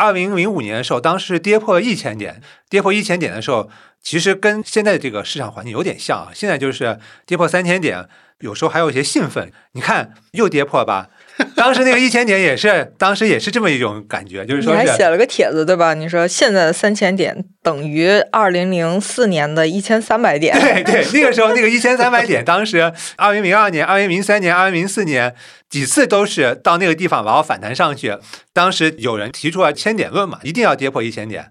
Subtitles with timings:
[0.00, 3.68] 二零零五年的时候，当时跌破了一千点，跌破一千点的时候，
[4.02, 6.30] 其实跟现在这个市场环境有点像啊。
[6.34, 8.08] 现在就是跌破三千点，
[8.38, 9.52] 有时候还有一些兴奋。
[9.72, 11.10] 你看又跌破吧。
[11.56, 15.94] 当时那个一千点也是，当时也是这么一种感觉，就是说你还写了个帖子对吧？
[15.94, 20.54] 你说现在的三千点等于二零零四年的一千三百点。
[20.60, 25.34] 对对，那个时候那个一千三百点，当时二零零二年、二零零三年、二零零四年
[25.68, 28.16] 几次都是到那个地方然后反弹上去。
[28.52, 31.50] 当时有人提出了千点论嘛，一定要跌破一千点。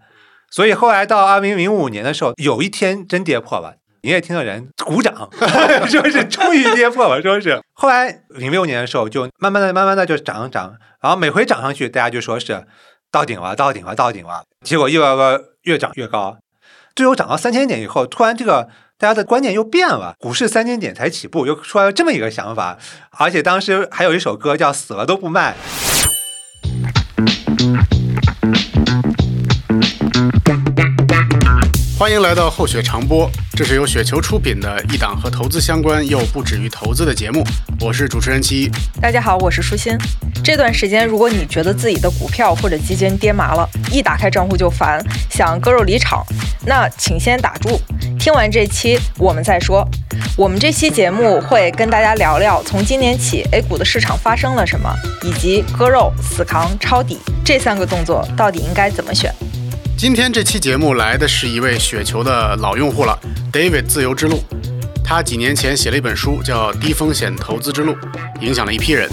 [0.51, 3.75] 所以后来到二零零五年的时候，有一天真跌破了。
[4.01, 5.29] 营业厅的人鼓掌，
[5.89, 7.61] 说是终于跌破了，说是。
[7.73, 12.65] 后来零六年的时候，就慢慢的、慢慢的就涨涨，然后每回涨上去，大家就说是
[13.11, 14.43] 到顶了、到顶了、到顶了。
[14.65, 16.37] 结果一个个越涨越高，
[16.95, 22.77] 最后涨到三千点以后，突然这个大家的观念又变了，股市三千点才起步，又出来了这么一个想法。
[23.11, 25.55] 而且当时还有一首歌叫《死了都不卖》。
[31.99, 37.43] 欢迎来到厚雪长播，这是由雪球出品的一档和投资相关又不止于投资的节目。
[37.81, 38.71] 我是主持人七一。
[39.01, 39.97] 大家好，我是舒心。
[40.41, 44.97] 这段时间，如果你觉得自己的股票或者基金跌麻了，一打开账户就烦，
[45.29, 46.25] 想割肉离场，
[46.65, 47.77] 那请先打住，
[48.17, 49.85] 听完这期我们再说。
[50.37, 54.89] 我们这期节目会跟大家聊聊，从今年起 A 股的市场发生了什么，
[55.21, 59.35] 以及割肉、死扛、抄底这三个动作到底应该怎么选。
[59.99, 63.19] 今天这期节目来的是一位雪球的老用户了
[63.51, 64.41] ，David 自由之路。
[65.03, 67.91] 他几年前写了一本书，叫《低风险投资之路》，
[68.39, 69.09] 影响了一批人。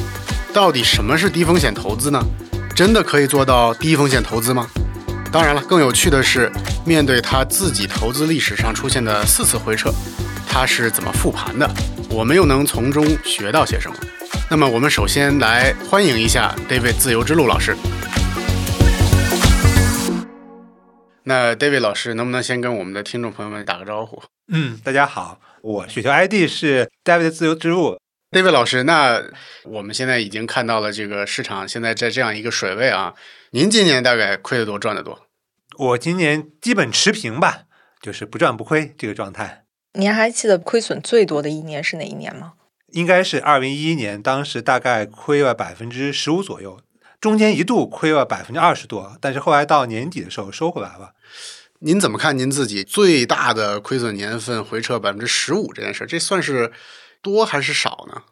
[0.54, 2.24] 到底什么是低风险投资呢？
[2.72, 4.68] 真的可以做到低风险投资吗？
[5.32, 6.52] 当然了，更有趣的是，
[6.84, 9.92] 面对他自己投资历史上出现的四次回撤，
[10.48, 11.68] 他是怎么复盘的？
[12.08, 13.96] 我们又能从中学到些什么？
[14.48, 17.76] 那么，我们首先来欢迎一下 David 自由之路老师。
[21.28, 24.22] 那 David 老师，能不能先跟我们的听众朋友们打个招呼？
[24.46, 27.98] 嗯，大家好，我雪球 ID 是 David 自由之路。
[28.30, 29.20] David 老师，那
[29.64, 33.14] 我们现在已经看到了这个市场现在在这样一个水位啊，
[33.50, 35.26] 您今年大概亏得多，赚得多？
[35.76, 37.62] 我今年基本持平吧，
[38.00, 39.64] 就是不赚不亏这个状态。
[39.94, 42.52] 您还记得亏损最多的一年是哪一年吗？
[42.92, 46.80] 应该是二零一一年，当时大概亏了百分之十五左右。
[47.18, 51.14] 中间一度亏了百分之二十多，但是后来到年底的时候收回来了。
[51.80, 56.06] 您怎么看您自己最大的亏损年份回撤百分之十五这件事？
[56.06, 56.72] 这算是
[57.22, 58.22] 多还是少呢？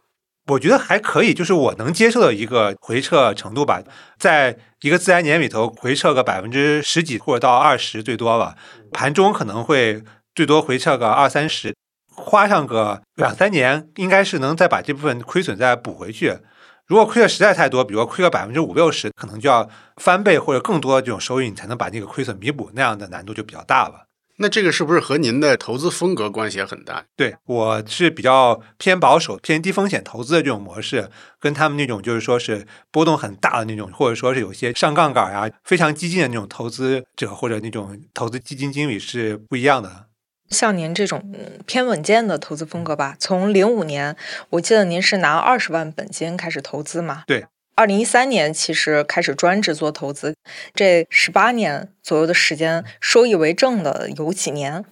[0.47, 3.83] 我觉得还可以，就是我能接受的一个回撤程度吧。
[4.19, 8.55] 在一个自然年里头，回撤个百分之十几或者到二十最多吧，
[8.93, 10.03] 盘中可能会
[10.35, 11.75] 最多回撤个二三十，
[12.15, 16.39] 花上个两三年，应该是能再把这部分亏损再补回去。
[16.87, 24.07] 如果亏的实在太多，比如说亏个百分之五六十，可能就要翻倍或者更多的这种收益，你才能把那个亏损弥补，那样的难度就比较大了。
[24.39, 27.05] 那这个是不是和您的投资风格关系也很大？
[27.17, 31.09] 对我是比较偏保守、偏低风险投资的这种模式，
[31.39, 40.07] 跟他们那种就是说是波动很大的那种，或者说是有些上杠杆啊、非常激进的那种投资者或者那种投资基金经理是不一样的。
[40.55, 41.35] 像您这种
[41.67, 44.17] 偏稳健的投资风格吧，从零五年，
[44.49, 47.25] 我记得您是拿二十万本金开始投资嘛？
[47.27, 47.45] 对。
[47.77, 50.37] 二零一三年其实开始专职做投资，
[50.75, 54.85] 这十八年左右的时间，收益为正的有几年？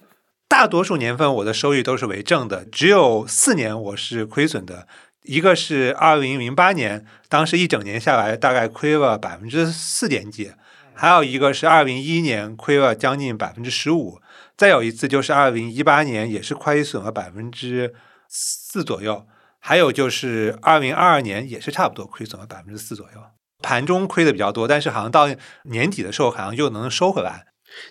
[0.49, 4.85] 大多数年份我的收益都是为正的，只有四年我是亏损的。
[5.21, 10.49] 一个是二零零八年，当时一整年下来大概亏了百分之四点几；
[10.93, 14.19] 还有一个是二零一一年，亏了将近百分之十五。
[14.57, 17.93] 再有一次就是二零一八年，也是亏损了百分之
[18.29, 19.25] 四左右。
[19.59, 23.21] 还有就是二零二二年，也是差不多亏损了百分之四左右。
[23.61, 25.27] 盘中亏的比较多，但是好像到
[25.63, 27.45] 年底的时候，好像又能收回来。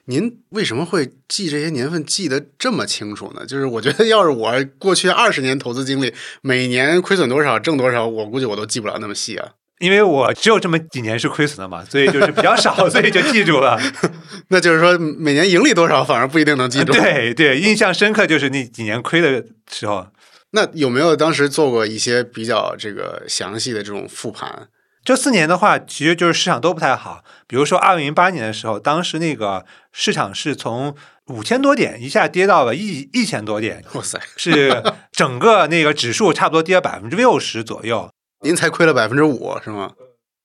[0.05, 3.47] 您为什么会记这些年份记得这么清楚呢？
[3.47, 9.55] 就是我觉得，要是我过去二十年投资经历，每年亏损多少，挣多少，我估计我都记不了那么细啊。
[9.83, 13.77] 因为我只有这么几年是亏损的嘛，所以就是比较少， 所以就记住了。
[14.49, 16.93] 那就是说，每年盈利多少，反而不一定能记住。
[16.93, 20.07] 对对，印象深刻就是那几年亏的时候。
[20.53, 24.69] 那有没有当时做过一些比较这个详细的这种复盘？
[25.05, 27.25] 这四年的话，其实就是市场都不太好。
[27.49, 30.95] 比如说二零零八年的时候，当时那个市场是从
[31.27, 34.81] 五千多点一下跌到了一一千多点，哇塞，是
[35.11, 38.11] 整个那个指数差不多跌了百分之六十左右。
[38.43, 39.93] 您才亏了百分之五是吗？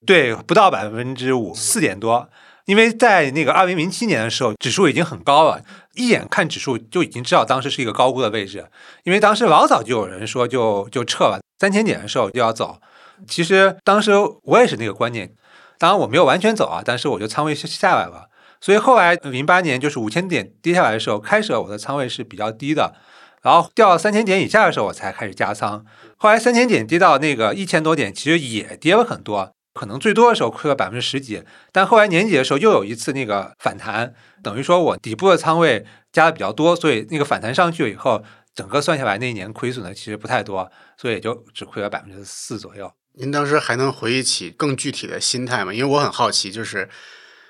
[0.05, 2.29] 对，不到百分之五，四点多。
[2.65, 5.61] 因为在那个二零零七年的时候，指数已经很高了，
[5.95, 8.67] 一眼看指数就已经知道当时是一个高估的位置。
[9.03, 12.79] 因为当时老早就有人说就就撤了，三千点的时候就要走。
[13.27, 14.11] 其实当时
[14.43, 15.33] 我也是那个观念，
[15.79, 18.27] 当然我没有完全走啊，但是我就仓位下下来了。
[18.59, 22.93] 所以后来零八年就是五千点跌下来的时候，开始我的仓位是比较低的，
[23.41, 25.85] 然后掉到三千点以下的时候，我才开始加仓。
[26.17, 31.43] 后来三千点跌到那个一千多点，其实也跌了很多，可能最多的时候亏了百分之十几。
[31.71, 38.23] 但后来年底的时候又有一次那个反弹，等于说我底部的仓位加的比较多，所以那个反弹上去了以后，
[38.53, 42.91] 整个算下来那一年亏损的其实不太多，所以也就只亏了百分之四左右。
[43.13, 45.73] 您当时还能回忆起更具体的心态吗？
[45.73, 46.89] 因为我很好奇，就是。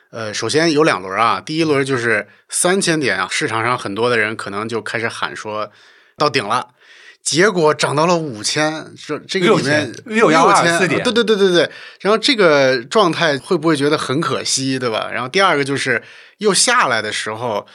[0.10, 5.69] 呃，首先有两轮啊，第一轮就是三千点啊，市场上很多的人可能就开始喊说
[6.16, 6.69] 到顶了，
[7.28, 11.70] 结果涨到了五千，这这个里面六幺二四点，对对对对对，
[12.00, 15.10] 然后这个状态会不会觉得很可惜，对吧？
[15.12, 16.02] 然后第二个就是
[16.38, 17.68] 又下来的时候，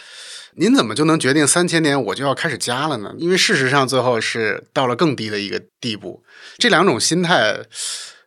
[0.57, 3.13] 您怎么就能决定三千点我就要开始加了呢？
[3.19, 6.23] 因为事实上最后是到了更低的一个地步，
[6.57, 7.59] 这两种心态。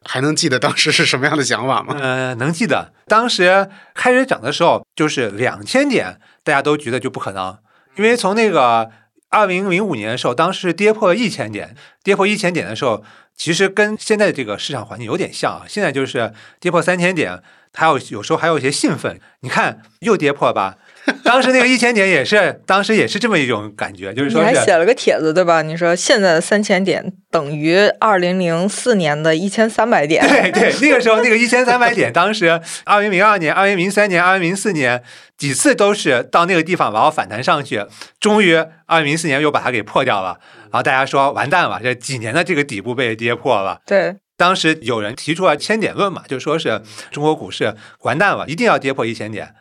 [0.08, 1.98] 还能记得当时是什么样的想法吗？
[2.00, 7.58] 呃，能记得，当时开始涨的时候，就是两千点，大家都觉得就不可能，
[7.96, 8.88] 因为从那个
[9.36, 13.04] 二零零五年的时候，当时跌破了一千点，跌破一千点的时候，
[13.36, 15.66] 其实跟现在这个市场环境有点像啊。
[15.68, 17.44] 现在就是跌破三千点，
[17.74, 20.78] 还有有时候还有一些兴奋，你看又跌破吧。
[21.24, 25.62] 当时那个一千点也是，当时也是这么一种感觉， 就是说你还写了个帖子对吧？
[25.62, 30.26] 你说现在的三千点等于二零零四年的一千三百点。
[30.28, 35.04] 对对，那个时候那个一千三百点，当时二零零二年、二零零三年、二零零四年
[35.38, 37.86] 几次都是到那个地方然后反弹上去，
[38.20, 38.56] 终于
[38.86, 40.40] 二零零四年又把它给破掉了。
[40.72, 43.80] 然后大家说完蛋了，这几年的这个底部被跌破了。
[43.86, 46.82] 对，当时有人提出了千点论嘛，就说是
[47.12, 49.54] 中国股市完蛋了，一定要跌破一千点。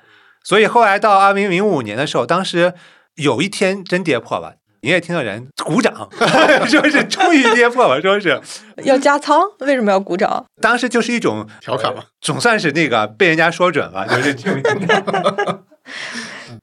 [0.44, 2.74] 所以后来到二零零五年的时候，当时
[3.14, 6.08] 有一天真跌破了，营业厅的人鼓掌，
[6.68, 8.38] 说是终于跌破了，说是
[8.84, 10.44] 要加仓，为什么要鼓掌？
[10.60, 14.36] 当时就是一种调侃嘛，总算是那个被人家说准了， 就是。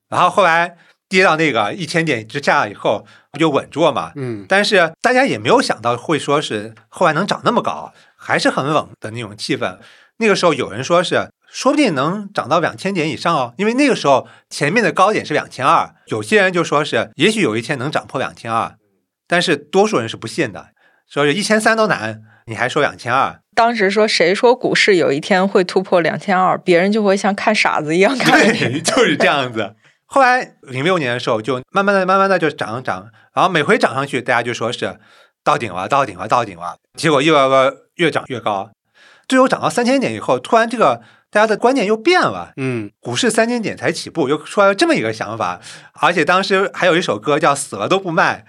[0.09, 0.77] 然后后来
[1.09, 4.11] 跌到那个一千点之下以后，不就稳住了嘛？
[4.15, 4.45] 嗯。
[4.47, 9.79] 但是大家也没有想到会说是后来能涨那么高，还是很冷的那种气氛。
[10.17, 11.29] 那个时候有人说是。
[11.53, 18.75] 说不定能涨到两千点以上哦，因为那个时候前面的高点是两千二，有些人就说是也许有一天能涨破两千二，
[19.27, 20.67] 但是多数人是不信的，
[21.09, 23.41] 说是一千三都难，你还说两千二？
[23.53, 28.39] 当时说谁说股市有一天会突破两千二，别人就会像看傻子一样看。
[28.39, 29.75] 对，就是这样子。
[30.05, 34.97] 后来零六年的时候就慢慢的、慢慢的就涨涨，然后每回涨上去，大家就说是
[35.43, 38.71] 到顶了、到顶了、到顶了，结果一个个越涨越高，
[39.27, 41.01] 最后涨到三千点以后，突然这个。
[41.31, 45.61] 大家的观念又变了，嗯，股市三千点才起步，又出来了这么一个想法，
[45.93, 48.45] 而且当时还有一首歌叫《死了都不卖》，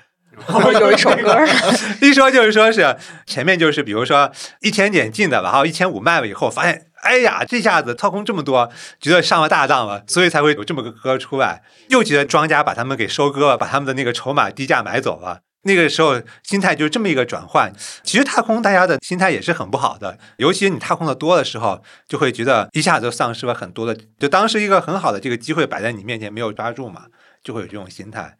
[0.81, 1.39] 有一首歌，
[2.03, 8.69] 一说就是说是前面就是比如说一千点进的，然后一千五卖了以后，发现哎呀，这下子掏空这么多，
[9.01, 15.43] 觉得上了大当了，所以才会有这么个歌出来，又觉得庄家把他们给收割了，把他们的那个筹码低价买走了。
[15.63, 17.73] 那个时候心态就是这么一个转换，
[18.03, 27.07] 其实踏空大家的心态也是很不好的，尤其你踏空的多的时候，就会觉得一下子丧失了很多的，就当时一个很好的这个机会摆在你面前没有抓住嘛，
[27.43, 28.37] 就会有这种心态。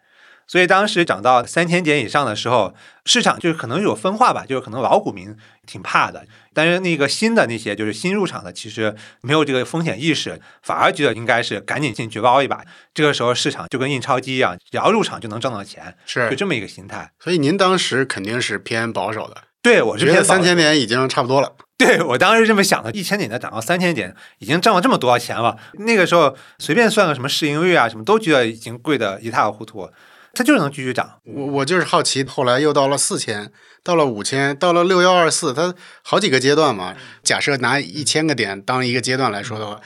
[0.53, 2.75] 所以当时涨到三千点以上的时候，
[3.07, 5.35] 市场就是可能有分化吧，就是可能老股民
[5.67, 12.63] 挺怕的，但是那个新的那些就是新入场的，其实没有这个风险意识，反而觉得应该是赶紧进去捞一把。
[12.93, 17.11] 这个时候市场就跟印钞机一样，只要入场就能挣到钱，是就这么一个心态。
[17.19, 21.55] 所以您当时肯定是偏保守的，对我是偏三千点已经差不多了。
[21.79, 25.57] 对我当时这么想的，一千点的涨到三千点，已经挣了这么多钱了。
[25.79, 29.89] 那个时候随便算个什么市盈率啊，什么都觉得已经贵的一塌糊涂。
[30.35, 33.53] 它就是能继续涨，我我就是好奇，后来又到了四千，
[33.85, 36.95] 到了五千，到了六幺二四，它好几个阶段嘛。
[37.23, 39.81] 假设拿一千个点当一个阶段来说的话，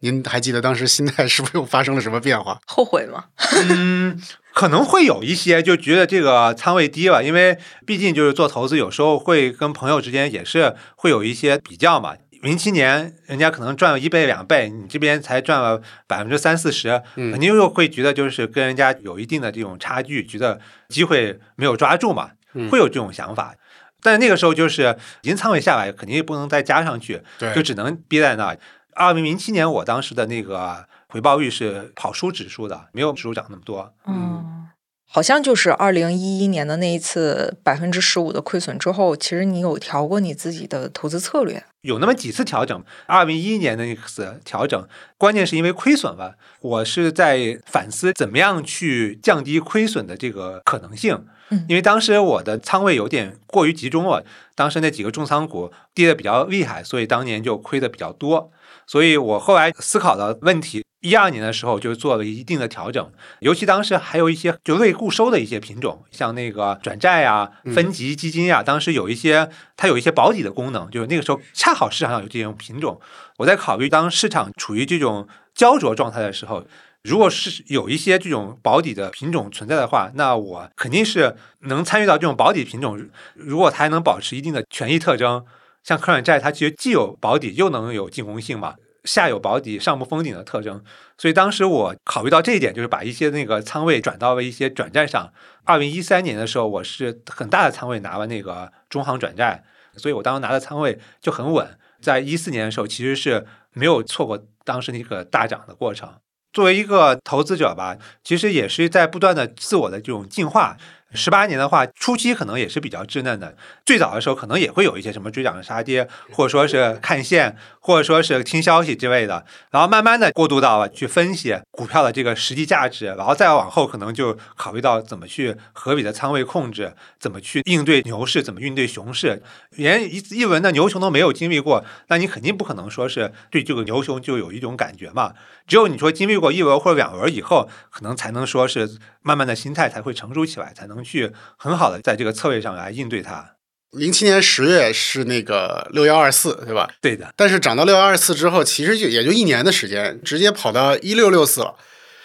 [0.00, 2.60] 您还记得当时心态是不是又发生了什么变化？
[2.66, 3.24] 后悔吗？
[3.70, 4.22] 嗯，
[4.54, 12.14] 可能会有一些，就觉得这个仓位低了，因为毕竟就是做投资，有时候会跟朋友之间也是会有一些比较嘛。
[12.42, 22.30] 零七年，人家可能赚了一倍两倍，你这边才赚了百分之三四十，肯定又会觉得就是跟人家有一定的这种差距，觉得机会没有抓住嘛，
[22.70, 23.54] 会有这种想法。
[24.00, 27.20] 但是那个时候就是已经仓位下来，肯定也不能再加上去，
[27.54, 28.56] 就只能憋在那。
[28.94, 33.92] 二零零七年，我当时的那个回报率是跑输指数的，没有指数涨那么多。
[34.06, 34.67] 嗯。
[35.10, 42.84] 好像就是二零一一年的那一次百分之十五的亏损之后，其实你有调过你自己的投资策略，有那么几次调整。
[43.06, 44.86] 二零一一年的那次调整，
[45.16, 51.24] 关键是因为亏损了，我是在反思怎么样去降低亏损的这个可能性。
[51.50, 54.22] 嗯，因为当时我的仓位有点过于集中了，
[54.54, 58.52] 当时那几个重仓股跌的比较厉害，所以当年就亏的比较多。
[58.88, 72.98] 所以我后来思考的问题，一二年的时候就做了一定的调整，尤其当时还有一些就未固收的一些品种，像那个转债啊、分级基金呀、当时有一些它有一些保底的功能，就是那个时候恰好市场上有这种品种，
[73.36, 76.64] 我在考虑当市场处于这种焦灼状态的时候。
[77.04, 83.08] 如果是有一些这种保底的品种存在的话，那我肯定是能参与到这种保底品种。
[83.34, 85.44] 如果它还能保持一定的权益特征，
[85.88, 90.84] 像可转债，它其实既有保底又能有进攻性嘛，下有保底，上不封顶的特征。
[91.16, 95.32] 所以当时我考虑到这一点，就是把一些那个仓位转到了一些转债上。
[95.64, 99.64] 二零一三年的时候，我是很大的仓位拿了那个中行转债，
[99.96, 101.66] 所以我当时拿的仓位就很稳。
[102.02, 106.16] 在一四年的时候，其实是没有错过当时那个大涨的过程。
[106.52, 110.76] 作为一个投资者吧，其实也是在不断的自我的这种进化。
[111.14, 113.56] 十八年的话，初期可能也是比较稚嫩的。
[113.86, 119.44] 最早的时候，可能也会有一些什么追涨杀跌，或者说是看线，或者说是听消息之类的。
[119.70, 129.42] 然后慢慢的过渡到了去分析股票的这个实际价值，然后再往后可能就考虑到怎么去合理的仓位控制，怎么去应对牛市，怎么应对熊市。
[129.76, 135.32] 连一一轮的牛熊都没有经历过，那你肯定不可能说是对这个牛熊就有一种感觉嘛。
[135.66, 138.98] 只有你说经历过一轮或者两轮以后，可能才能说是
[139.28, 140.98] 慢慢的心态才会成熟起来，才能。
[141.08, 143.54] 去很好的在这个策略上来应对它。
[143.92, 146.90] 零七年十月是那个六幺二四，对吧？
[147.00, 147.32] 对的。
[147.34, 151.76] 但是涨到六幺二四之后，其实就也就一年的时间，直接跑到一六六四了。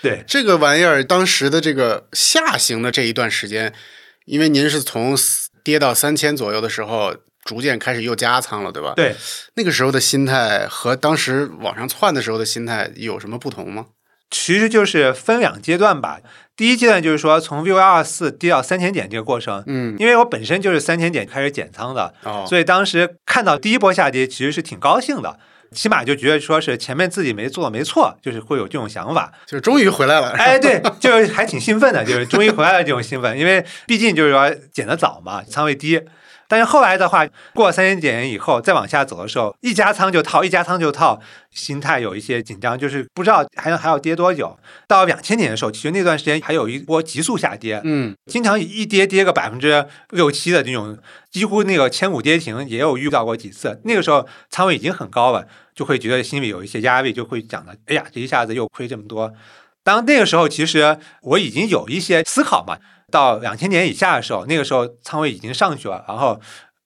[0.01, 3.73] 对这个玩意儿，当时的这个下行的这一段时间，
[4.25, 5.15] 因为您是从
[5.63, 8.93] 跌到三千左右的时候，逐渐开始又加仓了，对吧？
[8.95, 9.15] 对。
[9.53, 13.85] 那个时候的心态和当时往上窜的时候的心态有什么不同吗？
[14.33, 16.19] 其实就是分两阶段吧。
[16.55, 25.37] 第一阶段就是说从 VIX 二四跌到三千点这个过程，嗯，因为我本身就是三千点开始减仓的，哦，所以当时看到第一波下跌，其实是挺高兴的，
[25.71, 36.01] 起码就觉得说是前面自己没做没错，就是会有这种想法，就是终于回来了，哎，对，就是还挺兴奋的，就是终于回来了这种兴奋，因为毕竟就是说减的早嘛，仓位低。
[36.53, 41.19] 但是后来的话，过三千点以后再往下走的时候，一加仓就套，一加仓就套，
[41.49, 44.55] 心态有一些紧张，就是不知道还能还要跌多久。
[44.87, 50.95] 到两千点的时候，其实那段时间还有一波急速下跌，嗯，经常一跌跌个百分之六七的这种，
[51.31, 53.81] 几乎那个千股跌停也有遇到过几次。
[53.85, 59.33] 那个时候仓位已经很高了，就会觉得心里有一些压力，就会讲的，哎呀，这一下子又亏这么多。
[59.83, 62.77] 当那个时候，其实我已经有一些思考嘛。
[63.13, 66.41] 到两千年以下的时候，那个时候仓位已经上去了，然后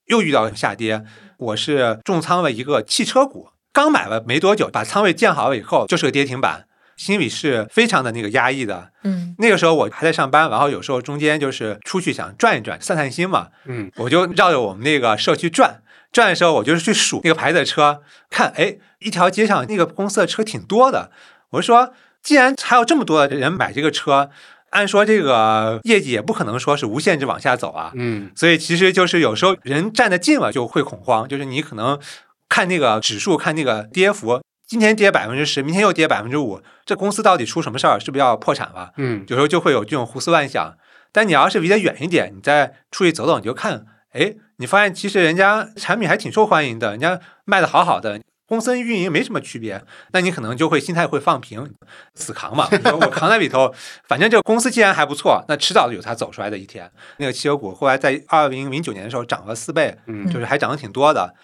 [0.08, 1.06] 又遇到下跌。
[1.38, 6.66] 我是重仓了一个汽车股，刚买了没多久，把仓位建好了以后，就是个跌停板，
[6.98, 8.92] 心里是非常的那个压抑的。
[9.06, 13.48] 嗯，那个时候我还在上班，然后有时候中间就是出去想转一转，散散心嘛。
[13.64, 15.82] 嗯，我就绕着我们那个社区转，
[16.12, 21.10] 转的时候我就是去数那个牌子的车，看，哎，一条街上那个公司的车挺多的。
[21.52, 24.30] 我说，既然还有这么多的人买这个车。
[24.72, 32.00] 按说这个业绩也不可能说是无限制往下走啊，嗯，所以其实就是有时候人站得近了就会恐慌，就是你可能
[32.50, 38.00] 看那个指数，看那个跌幅，今天跌百分之十，明天又跌百分之五，这公司到底出什么事儿？
[38.00, 38.92] 是不是要破产了？
[38.98, 40.76] 嗯，有时候就会有这种胡思乱想。
[41.14, 48.20] 但你要是离得远一点，你再出去走走，你就看，哎，你发现其实人家产品还挺受欢迎的，人家卖的好好的。
[48.48, 51.70] 公司运营没什么区别，那你可能就会心态会放平，
[52.16, 52.68] 死扛嘛。
[52.72, 53.74] 我扛在里头，
[54.08, 56.90] 反正这个公司既然还不错，那迟早有它走出来的一天。
[57.18, 61.36] 那个汽油股后来在二零零九年的时候涨了四倍，嗯，就是还涨得挺多的。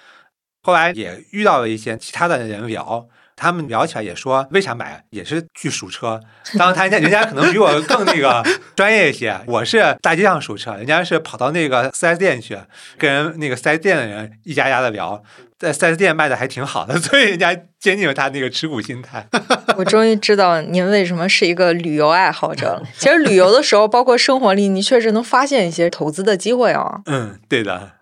[0.63, 3.07] 后来也遇到了一些其他的人聊。
[3.36, 6.20] 他们聊起来也说，为啥买也是去数车。
[6.58, 8.44] 当然，他家人家可能比我更那个
[8.75, 9.40] 专业一些。
[9.48, 12.58] 我是大街上数车，人家是跑到那个四 S 店去，
[12.98, 15.22] 跟人那个四 S 店的人一家家的聊，
[15.58, 19.28] 在四 S 店卖的还挺好的， 所以人家坚定了他那个持股心态。
[19.78, 22.84] 我终于知道您为什么是一个旅游爱好者了。
[22.98, 27.02] 其实旅游的时候，包括生活里，你确实能发现一些投资的机会啊。
[27.06, 27.94] 嗯，对的。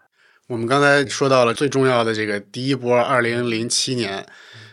[0.47, 4.25] 我们刚才说到了最重要的这个第一波，二零零七年。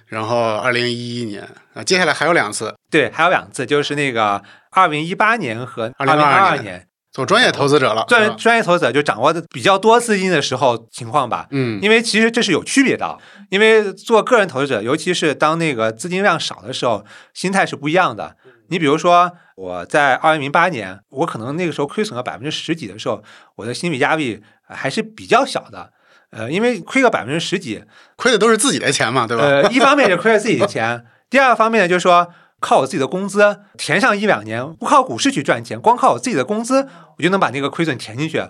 [0.09, 13.19] 然后二零一一年啊，接下来还有两次，对，还有两次，就是那个二零一八年和二零二二年，做专业投资者了，专专业投资者就掌握的比较多资金的时候情况吧，嗯，因为其实这是有区别的，
[13.51, 18.37] 因为做个人投资者，尤其是当那个资金量少的时候，心态是不一样的。
[18.71, 23.23] 你比如说我在二零零八年，我可能那个时候亏损了百分之十几的时候，
[23.57, 25.93] 我的心理压力还是比较小的。
[26.31, 27.83] 呃，因为亏个百分之十几，
[28.17, 29.45] 亏的都是自己的钱嘛，对吧？
[29.45, 32.29] 呃，一方面是亏了自己的钱，第二个方面呢，就是说
[32.61, 38.43] 靠我自己的工资填上一两年，不靠股市去赚钱，光靠我自己的工资，我就能把那个亏损填进去。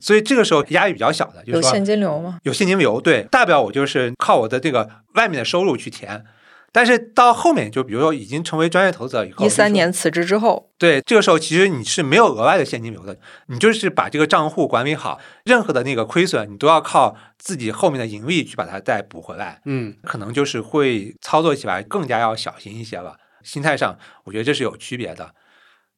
[0.00, 2.38] 所以这个时候压力比较小的，就是有现金流吗？
[2.42, 6.24] 有现金流，对，大不了我就是靠我的这个外面的收入去填。
[6.74, 13.16] 但是到后面，就比如说已经成为专业投资者以后，一三年辞职之后，对这个时候其实你是没有额外的现金流的，
[13.46, 23.18] 你就是把这个账户管理好，任何的那个亏损你都要靠自己后面的盈利去把它再补回来，嗯可能就是会操作起来更加要小心一些了。
[23.44, 25.32] 心态上，我觉得这是有区别的。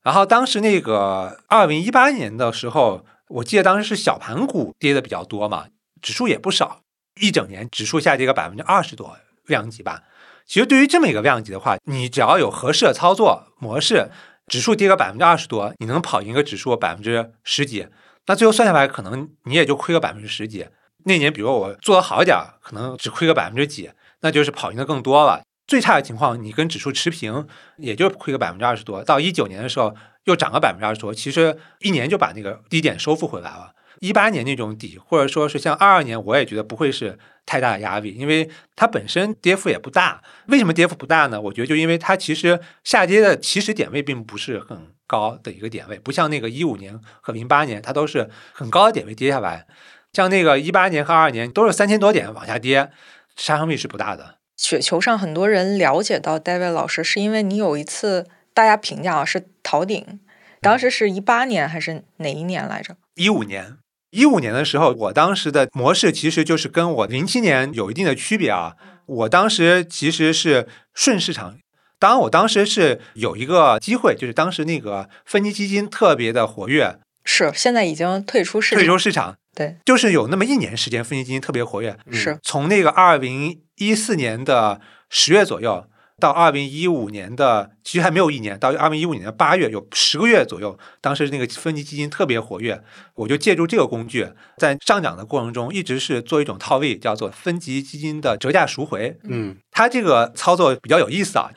[0.03, 5.69] 然后当时那个二零一八年的时候，我记得当时是小盘股跌的比较多嘛，
[6.03, 6.83] 指数也不少，
[7.19, 9.17] 一整年指数下跌个百分之二十多
[9.47, 10.03] 量级吧。
[10.47, 14.11] 其实对于这么一个量级的话，你只要有合适的操作模式，
[14.47, 17.89] 指数跌个百分之二十多，你能跑赢个指数百分之十几，
[18.27, 20.69] 那最后算下来，可能你也就亏个百分之十几。
[21.05, 25.43] 那年比如我做的好一点，可能只亏个百分之几，那就是跑赢的更多了。
[25.67, 27.47] 最差的情况，你跟指数持平，
[27.79, 29.03] 也就亏个百分之二十多。
[29.03, 33.73] 到一九年的时候，又涨个百分之二十多，其实一年就把那个低点收复回来了。
[34.01, 40.23] 一八年那种底，或者说是像二二年，我也觉得不会是太大的压力，因为它本身跌幅也不大。
[40.49, 41.41] 为什么跌幅不大呢？
[41.41, 49.67] 我觉得就因为它其实下跌的起始点位并不是很高的一个点位，不像那个一五年和零八年，它都是很高的点位跌下来。
[50.13, 52.91] 像那个一八年和二二年都是三千多点往下跌，
[53.37, 54.37] 杀伤力是不大的。
[54.57, 60.21] 雪球上很多人了解到 David 老师，是因为你有一次大家评价啊是逃顶，
[60.63, 62.97] 当时是一八年还是哪一年来着？
[63.15, 63.77] 一五年，
[64.17, 68.73] 一五年的时候，我当时的模式其实就是跟我零七年有一定的区别啊。
[69.05, 71.59] 我当时其实是顺市场，
[71.99, 82.39] 当然我当时是有一个机会，就是当时那个分级基金特别的活跃，是现在已经退出市场，退出市场，对，就是有那么一年时间，分级基金特别活跃，是。
[82.43, 84.81] 从那个二零一四年的
[85.11, 85.87] 十月左右
[86.19, 92.83] 到二零一五年的，其实还没有一年，到二零一五年的八月，有十个月左右，当时那个分级基金特别活跃，
[93.15, 99.19] 我就借助这个工具，在上涨的过程中，一直是做一种套利，叫做分级基金的折价赎回。
[99.25, 101.51] 嗯它这个操作比较有意思啊，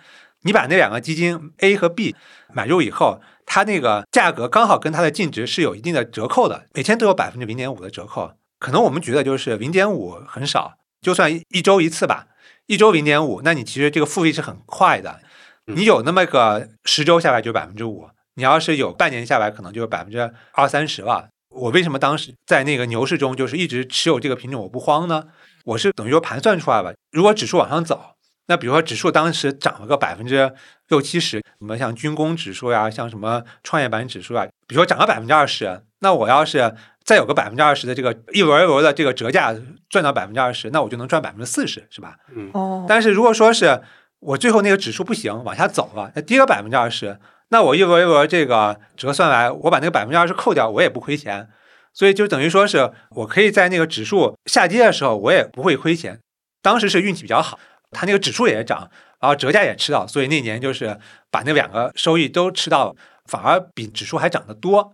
[0.44, 2.14] 你把那两个基金 A 和 B
[2.54, 8.34] 买入以后，它那个价格刚好跟它的净值是有一定的折扣的，每天都有百分之零点五的折扣。
[8.60, 12.28] 可能我们觉得就是零点五很少，就算一一周一次吧，
[12.70, 15.22] 一周零点五，那你其实这个复利是很快的。
[15.66, 21.30] 你有那么个十周下来就百分之五，你要是有半年下来，可能就是百分之二三十了。
[21.50, 25.30] 我为什么当时在那个牛市中就是一直持有这个品种，我不慌呢？
[25.66, 28.12] 我是等于说盘算出来了，如果指数往上走，
[28.46, 30.54] 那比如说指数当时涨了个百分之
[30.90, 36.76] 六七十，什么像军工指数呀，像什么创业板指数啊，比如说涨了百分之二十，那我要是
[37.10, 39.52] 再有个百分之二十的这个一轮一轮的这个折价
[39.90, 42.18] 赚到百分之二十，那我就能赚百分之四十，是吧？
[42.36, 43.82] 嗯哦，但是如果说是
[44.20, 47.18] 我最后那个指数不行，往下走了，那跌个百分之二十，
[47.48, 51.50] 那我一轮一轮这个折算来，我把那个百分之二十扣掉，我也不亏钱。
[51.94, 56.20] 所以就等于说是我可以在那个指数下跌的时候，我也不会亏钱。
[56.62, 57.58] 当时是运气比较好，
[57.90, 58.88] 它那个指数也涨，
[59.20, 61.00] 然后折价也吃到，所以那年就是
[61.32, 62.96] 把那两个收益都吃到了，
[63.26, 64.94] 反而比指数还涨得多。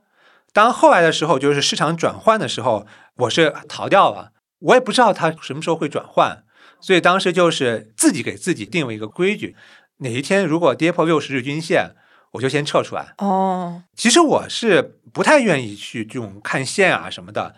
[0.56, 2.88] 当后来的时候，就是市场转换的时候，
[3.18, 6.46] 我是逃掉了，我也不知道它什么时候会转换，
[6.80, 9.58] 所以当时就是自己给自己定了一个规矩，
[9.98, 11.92] 哪一天如果跌破六十日均线，
[12.32, 13.16] 我就先撤出来。
[13.18, 17.56] 哦，其实我是不太愿意去这种看线啊什么的。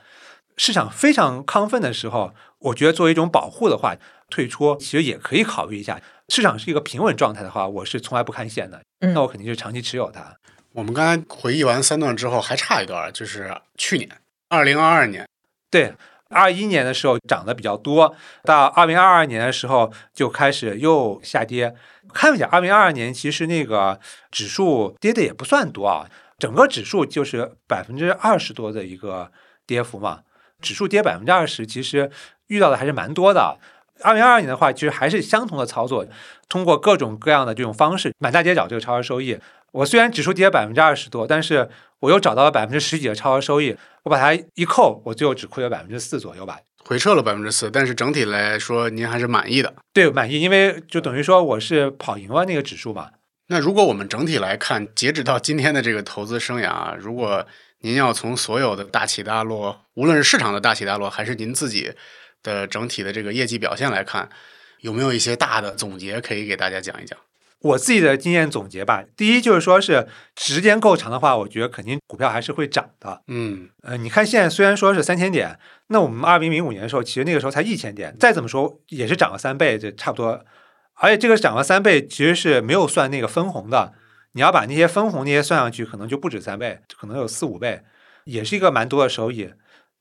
[0.58, 3.96] 市场非常亢奋的时候，我觉得作为一种保护的话，
[4.32, 6.02] 退出其实也可以考虑一下。
[6.30, 10.36] 市场是一个平稳状态的话，我是从来不看线的，嗯那我肯定是长期持有它。
[10.78, 14.08] 我们刚才回忆完三段之后，还差一段，就是去年
[14.48, 15.28] 二零二二年，
[15.72, 15.96] 对，
[16.30, 21.74] 二一年的时候涨得比较多，到二零二二年的时候就开始又下跌。
[22.14, 29.32] 看一下，二零二二年其实那个指数跌的也不算多啊，整个指数就是百分之二十多的一个
[29.66, 30.20] 跌幅嘛。
[30.62, 32.12] 指数跌百分之二十，其实
[32.50, 33.58] 遇到的还是蛮多的。
[34.04, 36.06] 二零二二年的话，其实还是相同的操作，
[36.48, 39.40] 通过各种各样的这种方式，满大街找这个超额收益。
[39.72, 46.60] 我虽然指数跌百分之二十多，但是我又找到了百分之十几的超额收益，我把它一扣，我最后只亏了百分之四左右吧。
[46.86, 49.76] 回撤了百分之四，但是整体来说您还是满意的。
[49.92, 53.12] 对，满意，因为就等于说我是跑赢了那个指数嘛。
[53.48, 57.46] 那如果我们整体来看，截止到今天的这个投资生涯啊，如果
[57.80, 61.94] 您要从所有的大起大落，无论是市场的大起大落，还是您自己
[62.42, 64.30] 的整体的这个业绩表现来看，
[64.80, 67.20] 有没有一些大的总结可以给大家讲一讲？
[67.60, 73.24] 我自己的经验总结吧，第一就是说是时间够长的话，我觉得肯定股票还是会涨的。
[73.28, 80.46] 嗯呃，你看现在虽然说是三千点，那我们二零零五年的时候，其实那个时候才一千点，再怎么说也是涨了三倍，这差不多。
[80.96, 83.94] 而且这个涨了三倍，其实是没有算那个分红的。
[84.34, 87.82] 你要把那些分红那些算上去，可能就不止三倍，可能有四五倍，
[88.26, 89.52] 也是一个蛮多的收益。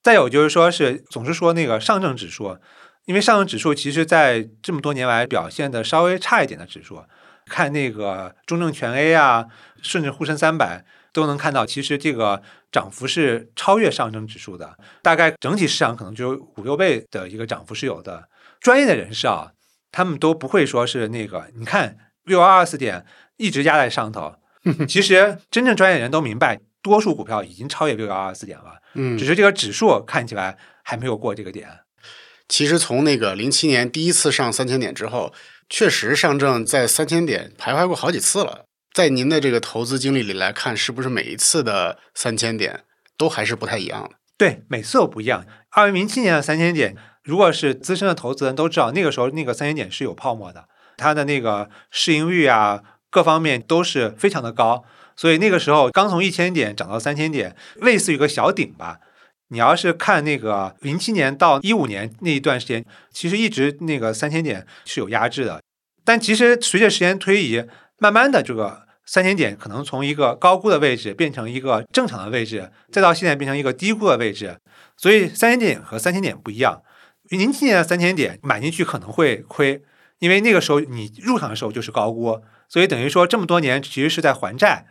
[0.03, 2.59] 再有就是说是总是说那个上证指数，
[3.07, 7.03] 因为上证指数其实在这么多年来表现的稍微差一点的指数，
[7.51, 9.47] 看那个中证全 A 啊，
[9.83, 18.29] 甚至沪深三百都能看到，其实这个涨幅是超越上证指数的，大概整体市场可能就五六倍的一个涨幅是有的。
[18.61, 19.53] 专业的人士啊，
[19.93, 23.07] 他们都不会说是那个，你看六幺二四点
[23.37, 24.35] 一直压在上头，
[24.89, 31.69] 其实真正专业人都明白，多数股票已经超越六幺二四点了，嗯只，是这个指数看起来还没有过这个点。
[32.49, 35.33] 其实从那个零七年第一次上三千点之后，
[35.69, 38.65] 确实上证在三千点徘徊过好几次了。
[38.93, 42.85] 在您的这个投资经历里来看，是不是每一次的三千点
[43.19, 44.11] 都还是不太一样的？
[44.39, 45.45] 对，每次都不一样。
[45.71, 54.85] 二零零七年的三千点，如果是资深的投资人都知道，那个时候那个三千点是有泡沫的，它的那个市盈率啊，各方面都是非常的高。
[55.15, 59.01] 所以那个时候刚从一千点涨到三千点，类似于一个小顶吧。
[59.49, 65.61] 你要是看那个零七年到一五年那一段时间，其实一直那个三千点是有压制的。
[66.05, 67.65] 但其实随着时间推移，
[67.99, 74.59] 慢慢的这个三千点可能从一个高估的位置变成一个正常的位置，再到现在变成一个低估的位置。
[74.97, 76.83] 所以三千点和三千点不一样。
[77.29, 79.83] 零七年的三千点买进去可能会亏，
[80.21, 84.87] 因为那个时候你入场的时候就是高估，所以等于说这么多年其实是在还债。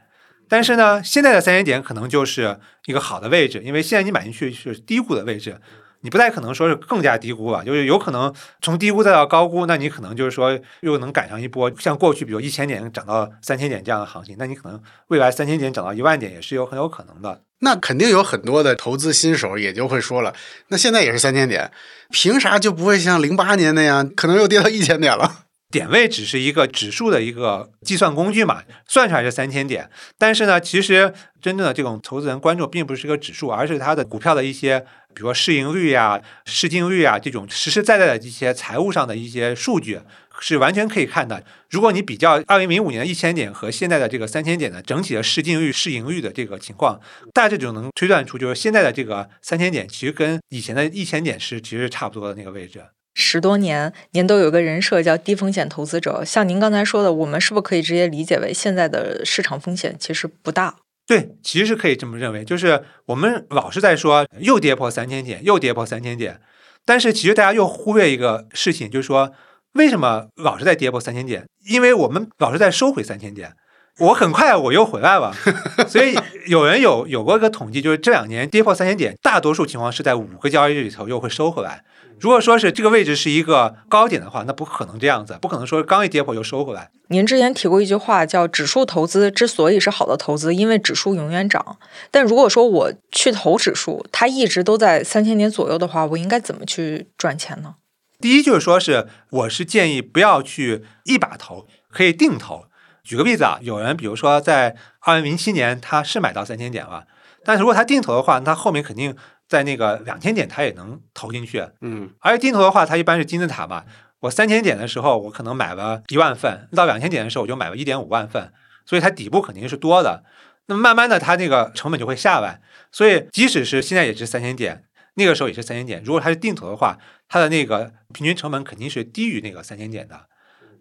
[0.47, 5.60] 但是呢，现在的三千点可能就是一个好的位置，因为现在你买进去是低估的位置，
[6.01, 17.41] 你不太可能说是更加低估吧，就是有可能从低估再到高估，那你可能就是说又能赶上一波像过去比如一千点涨到三千点这样的行情，那你可能未来三千点涨到一万点也是有很有可能的。
[17.60, 20.36] 那肯定有很多的投资新手也就会说了，
[20.67, 21.71] 那现在也是三千点，
[22.12, 25.44] 凭啥就不会像零八年那样，可能又跌到一千点了？
[25.71, 29.89] 点位只是一个指数的一个计算工具嘛，算出来是三千点。
[30.17, 34.80] 但是呢，其实真正的这种投资人关注并不是一个指数，而是它的股票的一些，
[35.13, 39.99] 比如说市盈率呀、市净率啊这种实实在在的一些财务上的一些数据，
[40.39, 41.43] 是完全可以看的。
[41.69, 47.01] 如果你比较二零零五年的一千点和现在的这个三千点的整体的市净率、市盈率的这个情况，
[47.34, 52.82] 大致就能推断出，就是现在的这个三千点其实跟以前的一千点是其实差不多的那个位置。
[53.17, 56.23] 十多年，您都有个人设叫低风险投资者。
[56.25, 60.75] 像您刚才说的，我们是不是可以直接理解为现在的市场风险其实不大？
[61.08, 66.41] 对，其实是可以这么认为，就是我们老是在说又跌破三千点，又跌破三千点，
[66.86, 69.32] 但是其实大家又忽略一个事情，就是说
[69.73, 71.45] 为什么老是在跌破三千点？
[71.69, 73.54] 因为我们老是在收回三千点。
[73.99, 75.34] 我很快我又回来了，
[75.88, 76.13] 所以
[76.47, 81.86] 有人有有过一个统计，就是这两年跌破三千点，大多数情况是在五个交易日里头又会收回来。
[82.19, 86.89] 如果说是这个位置是一个高点的话，那不可能这样子，不可能说刚一跌破就收回来。
[87.10, 91.78] 您之前提过一句话，叫“指数投资之所以是好的投资，因为指数永远涨”。
[92.10, 97.75] 但如果说我去投指数，它一直都在三千点左右的话，我应该怎么去赚钱呢？
[98.19, 102.65] 第一就是说是，我是建议不要去一把投，可以定投。
[103.04, 107.06] 举个例子啊，有人比如说在二零零七年他是买到三千点了，
[107.43, 109.15] 但是如果他定投的话，他后面肯定
[109.47, 111.65] 在那个两千点它也能投进去。
[111.81, 113.84] 嗯，而且定投的话，它一般是金字塔嘛，
[114.21, 118.51] 我三千点的时候我可能买了一万份，到两千点的时候我就买了一点五万份，
[118.86, 120.23] 所以它底部肯定是多的。
[120.67, 122.60] 那么慢慢的，它那个成本就会下来，
[122.91, 130.25] 所以即使是现在也是三千点，那个时候也是三千点，如果它是定投的话，它的那个平均成本肯定是低于那个三千点的，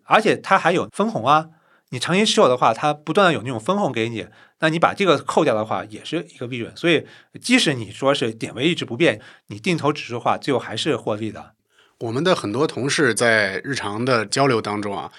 [0.05, 1.51] 而且它还有分红啊。
[1.91, 4.27] 你长期持有的话，它不断的有那种分红给你，
[4.61, 6.77] 那你把这个扣掉的话，也是一个利润。
[6.77, 7.07] 所以，
[7.41, 11.53] 即使你说是点位一直不变，你定投指数化，最后还是获利的。
[12.01, 15.13] 我们的很多同事在日常的交流当中啊，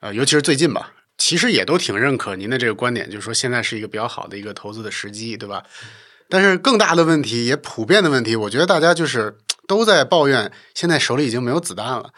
[0.00, 5.64] 呃，尤其是最近吧，其实也都挺认可您的这个观点，就是说现在是一个比较好的一个投资的时机，对吧？
[6.28, 12.10] 但是更大的问题，也普遍的问题，我觉得大家就是 都在抱怨，现在手里已经没有子弹了。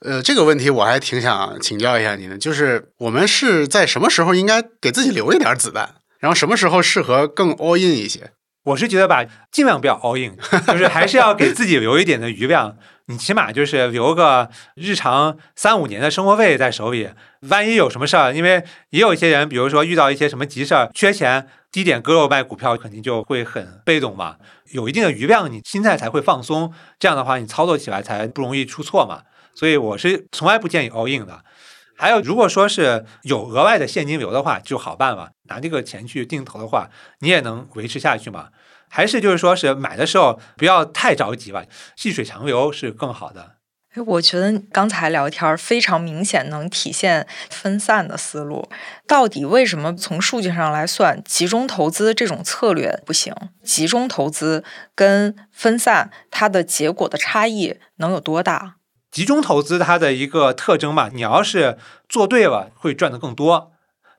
[0.00, 8.32] 呃，这个问题我还挺想请教一下您的，就是我们是在什么时候应该给自己留一点子弹，然后什么时候适合更 all in 一些？
[8.64, 10.36] 我是觉得吧，尽量不要 all in，
[10.68, 12.76] 就是还是要给自己留一点的余量。
[13.06, 17.10] 你起码就是留个日常三五年的生活费在手里，
[17.48, 24.36] 万一有什么事儿，因为也有一些人，比如说遇到一些什么急事儿，缺钱，低点割肉卖股票，肯定就会很被动嘛。
[24.70, 29.22] 有一定的余量，你心态才会放松，这样的话你操作起来才不容易出错嘛。
[29.54, 31.42] 所以我是从来不建议 all in 的。
[31.96, 38.48] 还有，如果说是有额外的现金流的话，就好办了，拿这个钱去定投的话，你也能维持下去嘛。
[38.88, 41.64] 还是就是说是买的时候不要太着急吧，
[41.96, 43.56] 细水长流是更好的。
[44.06, 48.68] 我觉得刚才聊天儿非常明显，能体现分散的思路。
[49.06, 53.34] 到底为什么从数据上来算，集中投资这种策略不行？
[53.62, 58.76] 集中投资跟分散，它的结果的差异能有多大？
[59.10, 61.76] 集中投资它的一个特征嘛，你要是
[62.08, 63.72] 做对了，会赚得更多；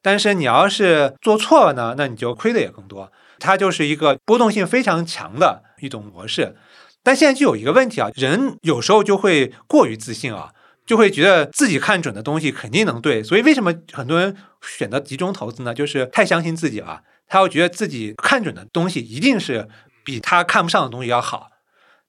[0.04, 3.12] 但是你要是做错了呢，那你就亏的也更多。
[3.40, 6.56] 它就是一个波动性非常强的一种模式。
[7.04, 10.54] 但现在就有一个问题啊，人有时候就会过于自信啊，
[10.86, 13.22] 就会觉得自己看准的东西肯定能对。
[13.22, 15.74] 所以为什么很多人选择集中投资呢？
[15.74, 19.68] 就是太相信自己了，他要觉得自己看准的东西一定是
[20.06, 21.50] 比他看不上的东西要好。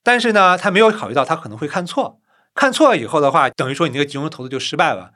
[0.03, 2.21] 但是呢，他没有考虑到他可能会看错。
[2.55, 5.11] 看错了以后的话，等于说你那个集中投资就失败了。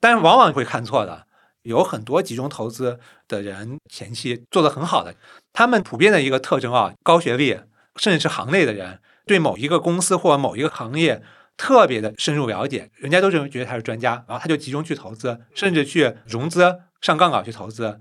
[0.00, 1.26] 但是往往会看错的，
[1.62, 5.14] 有很多集中投资的人前期做的很好的，
[5.52, 7.60] 他们普遍的一个特征啊，高学历，
[7.96, 11.22] 甚至是行内的人，对某一个公司或某一个行业
[11.56, 18.00] 特别的深入了解，人家都认为觉得他是专家，然后他就集中去投资，甚至去融资上杠杆去投资，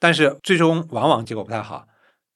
[0.00, 1.86] 但是最终往往结果不太好，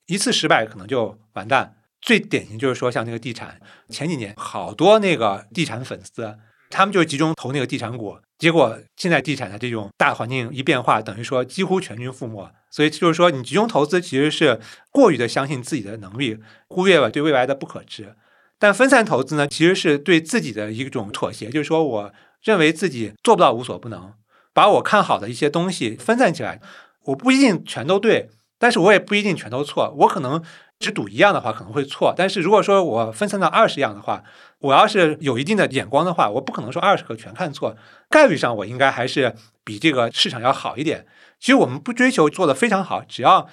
[0.06, 1.72] 一次失败可能就完蛋。
[2.02, 6.38] 最典型就是说，像那个地产，前几年好多那个地产粉丝，
[6.70, 12.48] 他们就集中投那个地产股，结果现在地产的这种大环境一变化，等于说几乎全军覆没。
[12.70, 14.60] 所以就是说，你集中投资其实是
[14.92, 18.14] 过于的相信自己的能力，忽略了对未来的不可知。
[18.58, 24.12] 但分散投资呢，其实是对自己的一种妥协，就是说，我认为自己做不到无所不能，
[24.52, 26.60] 把我看好的一些东西分散起来，
[27.06, 30.42] 我不一定全都对，但是我也不一定全都错，我可能。
[30.78, 34.22] 只赌一样的话可能会错，但是如果说我分散到二十样的话，
[34.58, 37.74] 我要是有一定的眼光的话，我不可能说二十个全看错，
[38.10, 41.06] 概率上我应该还是比这个市场要好一点。
[41.40, 43.48] 其实我们不追求做的非常好，只要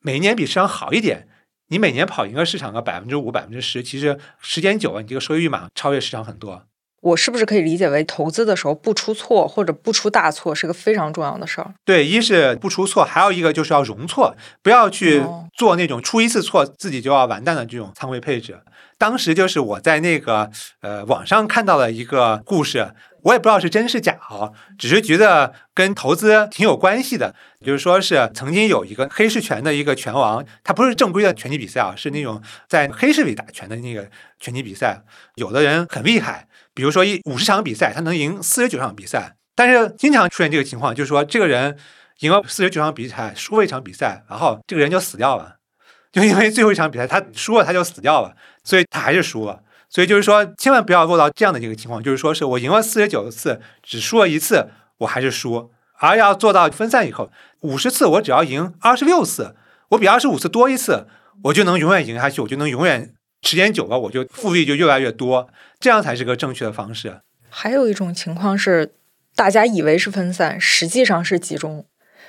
[0.00, 1.28] 每年比市场好一点，
[1.68, 6.62] 你每年跑赢个市场个百分之五、百分之十，其实时间久了，你这个收益率嘛超越市场很多。
[7.00, 11.74] 我是不是可以理解为投资的时候不出错或者不出大错是个非常重要的事儿？
[11.84, 15.22] 对，一是不出错，还有一个就是要容错，不要去
[15.54, 18.58] 做那种出一次错自己就要完蛋的这种仓位配置。
[18.96, 20.50] 当时就是我在那个
[20.80, 22.94] 呃网上看到了一个故事，
[23.24, 27.34] 我也不知道是真是假啊，只是觉得跟投资挺有关系的。
[27.64, 35.02] 就是说是曾经有一个黑市拳的一个拳王，他不是正规的拳击比赛啊，是那种在黑市里打拳的那个拳击比赛，
[35.36, 36.46] 有的人很厉害。
[36.74, 41.78] 比如说一五十场比赛，他能赢四十九场比赛，但是经常出现这个情况，就是说这个人
[42.20, 45.56] 赢了四十九场比赛，输了一场比赛，然后这个人就死掉了，
[46.12, 49.62] 就因为最后一场比赛他输了，他就死掉了，所以他还是输了。
[49.94, 57.30] 所以就是说，千万不要落到这样的一个情况，就是说是我赢了四十九次，只输了一次，我还是输，而要做到分散以后，
[57.60, 59.54] 五十次我只要赢二十六次，
[59.90, 61.06] 我比二十五次多一次，
[61.44, 63.14] 我就能永远赢下去，我就能永远。
[63.42, 67.20] 时间久了，我就复利就越来越多，这样才是个正确的方式。
[67.48, 68.94] 还有一种情况是，
[69.36, 71.86] 大家以为是分散，实际上是集中。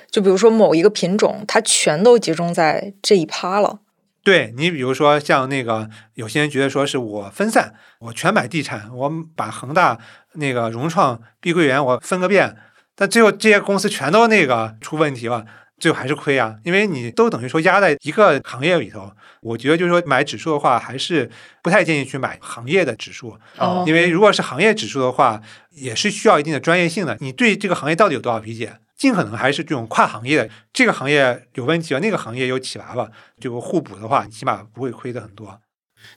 [0.08, 3.80] 就比如说某一个品种，它全都集中在这一趴了。
[4.26, 9.96] 对你，比如说像那个，有些人觉得说是我分散，我全买地产，我把恒大、
[10.34, 12.56] 那个融创、碧桂园我分个遍，
[12.96, 15.46] 但最后这些公司全都那个出问题了。
[15.78, 19.12] 最后还是亏啊，因为你都等于说压在一个行业里头。
[19.42, 21.30] 我觉得就是说买指数的话，还是
[21.62, 23.38] 不太建议去买行业的指数，
[23.86, 27.16] 因为如果是行业指数的话，也是需要一定的专业性的。
[27.20, 28.78] 你对这个行业到底有多少理解？
[28.96, 35.60] 尽可能还是这种跨行业的，这个行业有问题了，那个行业又起来了，就互补的话，起码不会亏的很多。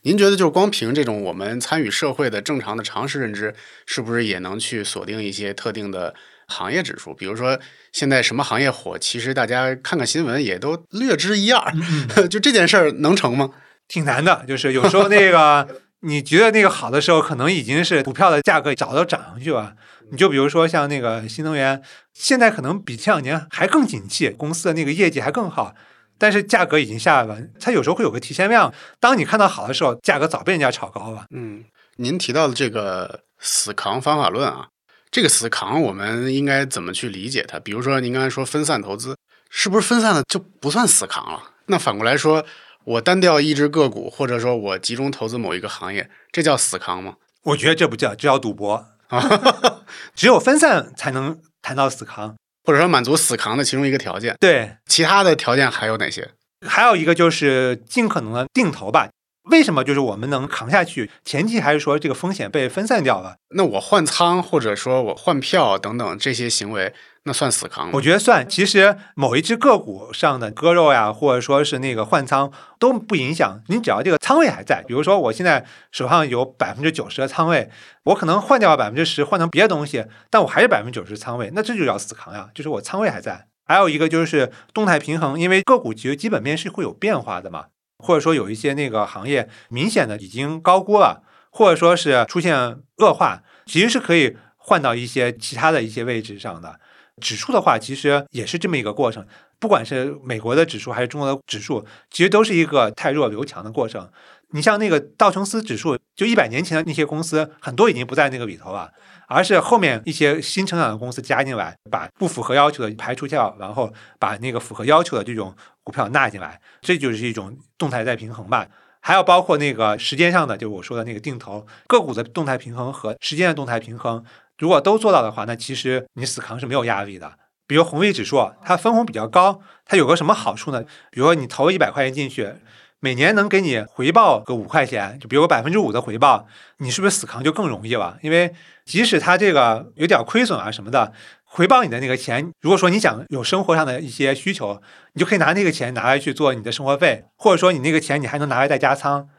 [0.04, 3.54] 您觉得就是光凭这种我们参与社会的正常的常识认知，
[3.86, 6.16] 是不是也能去锁定一些特定的？
[6.52, 7.60] 行业指数，比如说
[7.92, 11.72] 现在什么行业火，其实大家看看新闻也都略知一二。
[12.28, 13.52] 就这件事儿能成吗？
[13.88, 15.68] 挺难的，就是有时候那个
[16.02, 19.76] 你觉得那个好的时候，可能已经是股票的价格早都涨上去了。
[20.12, 21.82] 你就比如说像那个新能源，
[22.14, 25.76] 现在可能比前两年还更景气，公司的那个业绩还更好，
[26.18, 27.42] 但是价格已经下来了。
[27.60, 31.26] 它有时候会有个提前量，当你看到好的时候，价格早被人家炒高了。
[31.36, 31.64] 嗯，
[31.98, 34.68] 您提到的这个死扛方法论啊。
[35.12, 37.60] 这个死扛，我们应该怎么去理解它？
[37.60, 39.18] 比如说，您刚才说分散投资，
[39.50, 41.42] 是不是分散了就不算死扛了？
[41.66, 42.46] 那反过来说，
[42.84, 47.16] 我单调一只个股，或者说我集中投资某一个行业，这叫死扛吗？
[47.42, 49.84] 我觉得这不叫，这叫赌博啊！
[50.16, 54.36] 只有分散才能谈到死扛，或者说满足死扛的其中一个条件。
[54.40, 56.32] 对，其他的条件还有哪些？
[56.68, 59.10] 还有一个就是尽可能的定投吧。
[59.50, 61.10] 为什么就是我们能扛下去？
[61.24, 63.38] 前提还是说这个风险被分散掉了。
[63.56, 66.94] 那我换仓或者说我换票等等这些行为，
[67.30, 67.92] 那算死扛吗？
[67.94, 68.50] 我觉得算。
[68.50, 73.62] 其实某一只个股上的割肉呀，或者说是那个换仓都不影响。
[73.68, 77.70] 你只要这个仓位还在，比如说我现在手上有百分之九十的仓位，
[78.06, 82.50] 我可能换掉百分之十换成别的东西，但我还是百分之九十仓位，那这就叫死扛呀。
[82.56, 83.46] 就是我仓位还在。
[83.64, 87.66] 还有一个就是动态平衡，因为个股其实基本面是会有变化的嘛。
[88.00, 92.56] 或者说有一些那个行业明显的已经高估了，或者说是出现
[92.98, 96.80] 恶化，其实是可以换到一些其他的一些位置上的。
[97.20, 99.26] 指数的话，其实也是这么一个过程。
[99.60, 104.10] 不管是美国的指数还是中国的指数，其实都是一个太弱留强的过程。
[104.52, 108.90] 你像那个道琼斯指数，就一百年前的那些公司，很多已经不在那个里头了，
[109.28, 115.54] 而是后面一些新成长的公司加进来，把不符合要求的排除掉，然后把那个符合要求的这种
[115.84, 118.66] 股票纳进来，这就是一种动态再平衡吧。
[119.02, 124.26] 还有包括那个时间上的，就是我说的那个定投个股的动态平衡和时间的动态平衡，
[124.60, 127.34] 如果都做到的话，那其实你死扛是没有压力的。
[127.66, 130.84] 比如红利指数，它分红比较高，它有个什么好处呢？
[131.10, 132.54] 比如说你投一百块钱进去。
[133.02, 136.46] 每年能给你回报个五块钱，就比如百分之五的回报，
[136.80, 138.18] 你是不是死扛就更容易了？
[138.22, 141.14] 因为即使它这个有点亏损啊什么的，
[141.46, 144.82] 回报你的那个钱，如果说你想有生活上的一些需求，
[145.14, 149.30] 你就可以拿那个钱拿来去做你的生活费，或者说你那个钱你还能拿来再加仓。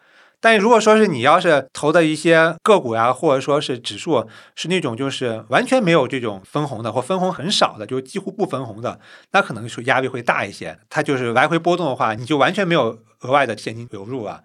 [0.40, 8.98] 但如果说是你要是投的一些个股呀，或者说是指数，是那种就是完全没有这种分红的，或分红很少的，就几乎不分红的，
[9.33, 10.79] 那可能是压力会大一些。
[10.88, 14.40] 它就是来回波动的话，你就完全没有额外的现金流入啊。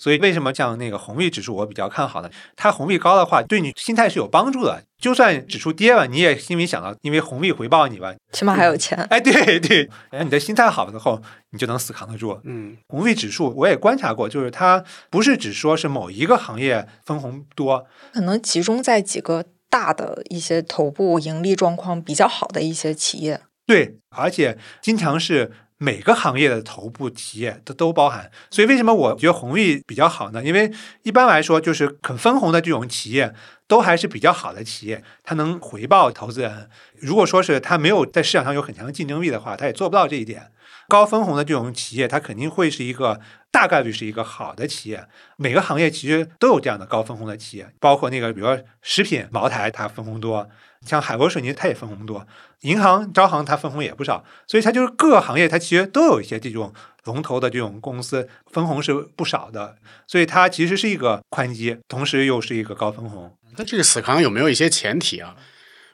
[0.00, 2.30] 所以为什么像那个红利指数我比较看好呢？
[2.56, 4.82] 它红利高的话，对你心态是有帮助的。
[4.98, 8.98] 就算指数跌了，你也心里想到，因为红利回报你吧，起码还有钱。
[9.10, 12.40] 哎，对对，哎，你的心态好了之后，你就能死扛得住。
[12.44, 23.42] 嗯，红利指数我也观察过，就是它不是只说是某一个行业分红多，可能集中在几个大的一些头部盈利状况比较好的一些企业。
[23.66, 25.52] 对，而且经常是。
[25.82, 30.44] 每个行业的头部企业都都包含，所以为什么我觉得红利比较好呢？
[30.44, 30.70] 因为
[31.04, 33.34] 一般来说，就是肯分红的这种企业
[33.66, 36.68] 都还是比较好的企业，它能回报投资人。
[36.98, 40.52] 如果说是它没有在市场上有很强的竞争力的话，它也做不到这一点。
[40.86, 43.18] 高分红的这种企业，它肯定会是一个
[43.50, 45.06] 大概率是一个好的企业。
[45.36, 50.46] 每个行业其实都有这样的高分红的企业，包括那个比如说食品，茅台它分红多。
[50.86, 52.26] 像海螺水泥，它也分红多；
[52.60, 56.72] 银行、招行它分红也不少，所以它就是各个行业它其实都有一些这种
[57.04, 63.36] 龙头的这种公司分红是不少的，所以它其实是一个宽基，同时又是一个高分红。
[63.56, 65.36] 那这个死扛有没有一些前提啊？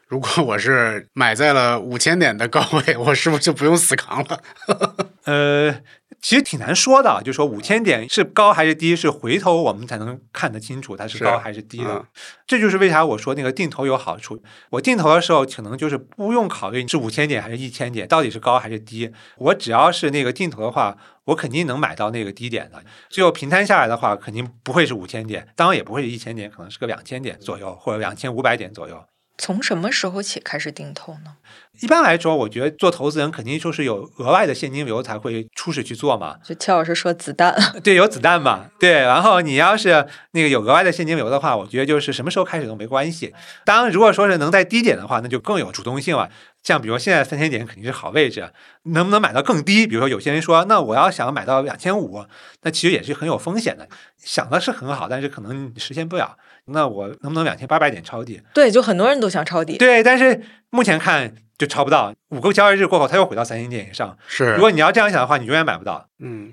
[0.07, 4.40] 如果我是买在了五千点的高位，我是不是就不用死扛了？
[5.25, 5.81] 呃。
[6.27, 12.05] 其实挺难说的，就说五千点是高还是低，是回头我们才能看得清楚它是高还是低的。
[12.49, 14.43] 这就是为啥我说那个定投有好处。
[14.71, 19.12] 我定投的时候，可能就是不用考虑是五千点还是一千点，到底是高还是低。
[19.37, 22.83] 我只要是那个定投的话，我肯定能买到那个低点的。
[23.09, 29.01] 最后平摊下来的话，肯定不会是五千点，当然也不会是一千点，可能是个两千点左右，或者两千五百点左右。
[29.38, 31.37] 从什么时候起开始定投呢？
[31.81, 36.37] 一般来说，我觉得做投资人肯定就是有额外的现金流才会初始去做嘛。
[36.42, 38.70] 就邱老师说子弹， 对，有子弹嘛。
[38.81, 43.35] 对，然后你要是那个有额外的现金流的话，我觉得就是什么时候开始都没关系。
[43.66, 46.31] 当然，如果说是能在低点的话，那就更有主动性了。
[46.62, 48.51] 像比如现在三千点肯定是好位置，
[48.85, 49.87] 能不能买到更低？
[49.87, 52.25] 比如说有些人说，那我要想买到两千五，
[52.62, 53.87] 那其实也是很有风险的。
[54.16, 56.38] 想的是很好，但是可能实现不了。
[56.66, 58.42] 那我能不能两千八百点抄底？
[58.52, 59.79] 对，就很多人都想抄底。
[59.79, 62.12] 对，但是目前看就抄不到。
[62.31, 64.18] 五个交易日过后，它又回到三千点以上。
[64.26, 66.09] 是，如果你要这样想的话，你永远买不到。
[66.18, 66.52] 嗯，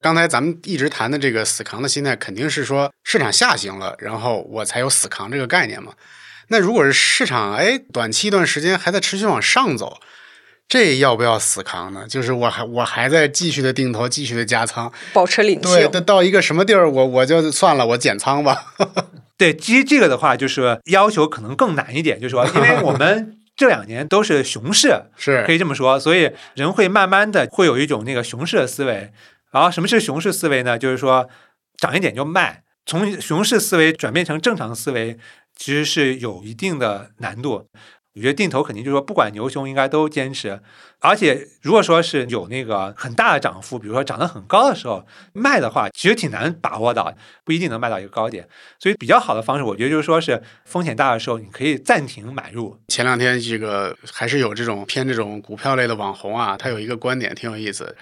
[0.00, 5.92] 刚才咱们一直谈的这个死扛的心态，肯定是说市场下行了，然后我才有死扛这个概念嘛。
[6.48, 9.98] 那如果是市场哎短期一段时间还在持续往上走，
[10.68, 12.06] 这要不要死扛呢？
[12.08, 15.88] 就是我还我还在继续的定投，继续的加仓，保持领性。
[15.90, 18.74] 对，到一个什么地儿，我我就算了，我减仓吧。
[19.38, 29.12] 对，基于这个的话，就是要求可能更难一点，就是说，因为我们 这两年都是熊市， 是可以这么说，所以人会慢慢的会有一种那个熊市的思维。
[29.52, 30.78] 然后什么是熊市思维呢？
[30.78, 31.28] 就是说
[31.76, 35.18] 涨一点就卖，从熊市思维转变成正常思维，
[35.54, 37.68] 其实是有一定的难度。
[38.16, 40.58] 我觉得定投肯定就是说，不管牛熊应该都坚持，
[41.00, 47.12] 而且如果说是有那个很大的涨幅，比如说涨得很高的时候卖的话，其实挺难把握到，
[47.44, 48.48] 不一定能卖到一个高点。
[48.78, 52.78] 所以比较好的方式，我觉得就是说是风险大的时候，你可以暂停买入。
[52.88, 57.94] 前两天这个还是有这种偏这种股票类的网红啊，他有一个观点挺有意思，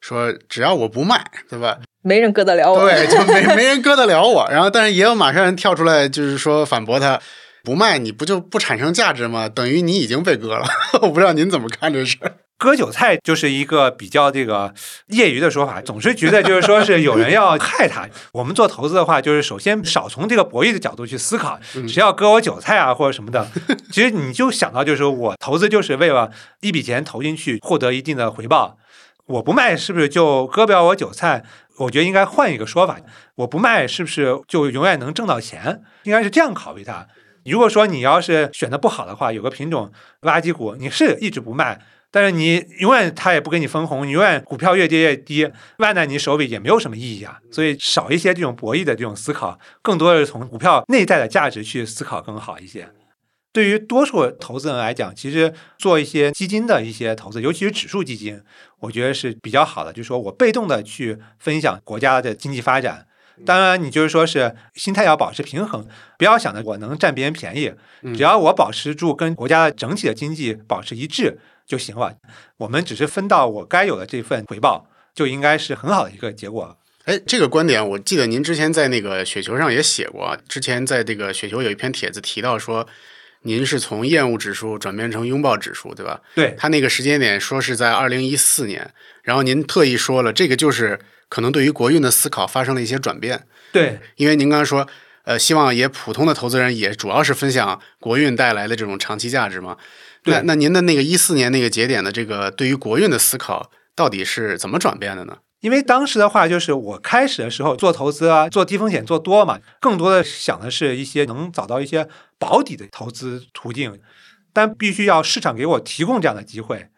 [0.00, 1.78] 说只要我不卖，对吧？
[2.00, 2.80] 没人割得了我。
[2.80, 4.48] 对，就没 没人割得了我。
[4.50, 7.20] 然后，但是也有马上人跳出来，就是说反驳他。
[7.62, 9.48] 不卖你不就不产生价值吗？
[9.48, 10.66] 等于你已经被割了。
[11.02, 12.32] 我不知道您怎么看这事儿。
[12.56, 14.74] 割韭菜就是一个比较这个
[15.06, 18.06] 业余的说法，总是觉得就是说是有人要害他。
[18.32, 21.58] 我们做投资的话，就是首先少从这个博弈的角度去思考，
[21.88, 23.50] 谁要割我韭菜啊或者什么的。
[23.90, 26.30] 其实你就想到就是我投资就是为了
[26.60, 28.76] 一笔钱投进去获得一定的回报，
[29.24, 31.42] 我不卖是不是就割不了我韭菜？
[31.78, 32.98] 我觉得应该换一个说法，
[33.36, 35.80] 我不卖是不是就永远能挣到钱？
[36.02, 37.06] 应该是这样考虑它。
[37.50, 39.92] 如果说你要是选的不好的话，有个品种
[40.22, 41.80] 垃圾股，你是一直不卖，
[42.10, 47.38] 但是你永远它也不给你分红，你永远股票越跌越低，烂在你手里也没有什么意义啊。
[47.50, 52.88] 所以少一些这种博弈的这种思考，更多的是从股票内在的价值去思考更好一些。
[53.52, 58.40] 对于多数投资人来讲，其实做一些基金的一些投资，尤其是指数基金，
[58.78, 59.92] 我觉得是比较好的。
[59.92, 63.08] 就是说我被动的去分享国家的经济发展，
[63.44, 65.86] 当然你就是说是心态要保持平衡，
[66.18, 67.72] 不要想着我能占别人便宜，
[68.14, 72.16] 只要我保持住跟国家的整体的经济保持一致就行了。
[72.58, 76.76] 我们只是分到我该有的这份回报，就应该是很好的一个结果。
[77.04, 82.86] 哎，这个观点我记得您之前在那个雪球上也写过，之前在这个雪球有一篇帖子提到说。
[83.42, 86.20] 您是从厌恶指数转变成拥抱指数，对吧？
[86.34, 91.00] 对，他那个时间点说是在二零一四年，然后您特意说了，这个就是
[91.30, 93.46] 可能对于国运的思考发生了一些转变。
[93.72, 94.86] 对，因为您刚才说，
[95.24, 99.78] 呃，希望也普通的投资人也主要是分享国运带来的这种长期价值嘛。
[100.24, 105.38] 那那您的那个一四年那个节点的这个对于国运的思考到底是怎么转变的呢？
[105.60, 112.08] 因为当时的话，就是我开始的时候做投资啊，做低风险做多嘛，更多的想的是一些能找到一些
[112.38, 114.00] 保底的投资途径，
[114.54, 116.88] 但必须要市场给我提供这样的机会，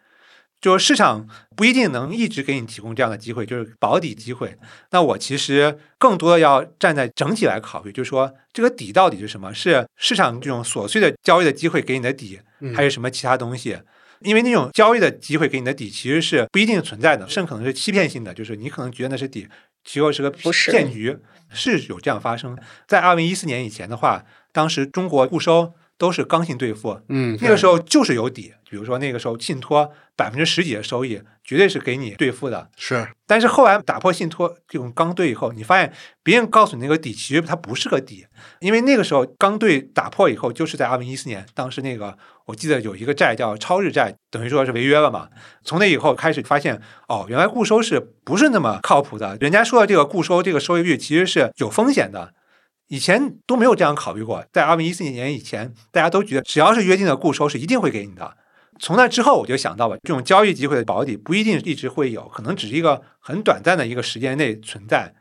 [0.62, 4.56] 就是市场不一定能一直给你提供这样的机会，就是保底机会。
[4.92, 9.52] 那我其实更多的要站在整体来考虑，就是说这个底到底是什么？
[9.52, 12.38] 是市场这种琐碎的交易的机会给你的底，
[12.74, 13.76] 还是什么其他东西？
[14.20, 19.48] 因为那种交易的机会给你的底其实是不一定存在的，甚至可能是欺骗性的，就是你可能觉得那是底，
[19.84, 21.18] 其实是个骗局，
[21.50, 22.56] 是有这样发生。
[22.86, 32.68] 在二零一四年以前的话，当时中国固收都是刚性兑付，嗯，那个时候就是有底，比如说那个时候信托百分之十几的收益，绝对是给你兑付的。
[32.76, 35.92] 是，但是后来打破信托这种刚兑以后，你发现
[36.24, 38.26] 别人告诉你那个底，其实它不是个底，
[38.58, 42.18] 因为那个时候刚兑打破以后，就是在二零一四年，当时那个。
[42.46, 45.28] 我记得有一个债叫超日债，等于说是违约了嘛。
[45.62, 49.38] 从那以后开始发现，哦，原来固收是不是那么靠谱的？
[49.40, 52.34] 人家说的这个固收这个收益率其实是有风险的，
[52.92, 54.44] 以前都没有这样考虑过。
[54.52, 58.36] 在二零一四年以前，大家都觉得只要是约定的固收是一定会给你的。
[58.78, 65.14] 从那之后，我就想到了这种交易机会的保底不一定一直会有，可能只是一个很短暂的一个时间内存在，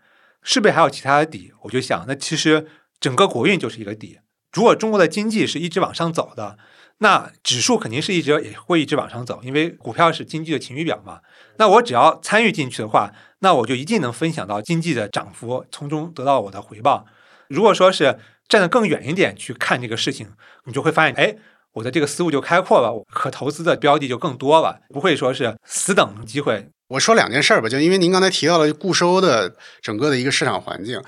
[0.43, 1.53] 是不是还有其他的底？
[1.61, 2.67] 我就想，那其实
[2.99, 4.19] 整个国运就是一个底。
[4.51, 6.57] 如果中国的经济是一直往上走的。
[6.97, 11.22] 那指数肯定是一直也会一直往上走，因为股票是经济的晴雨表嘛。
[11.57, 17.07] 那我只要参与进去的话，那我就一定能分享到经济的涨幅，从中得到我的回报。
[17.52, 20.30] 如果说是站得更远一点去看这个事情，
[20.66, 21.36] 你就会发现，哎，
[21.74, 26.70] 我的这个思路就开阔了，可投资的标的就更多了，不会说是死等机会。
[26.88, 31.02] 我说两件事儿吧，就因为您刚才提到了固收的整个的一个市场环境，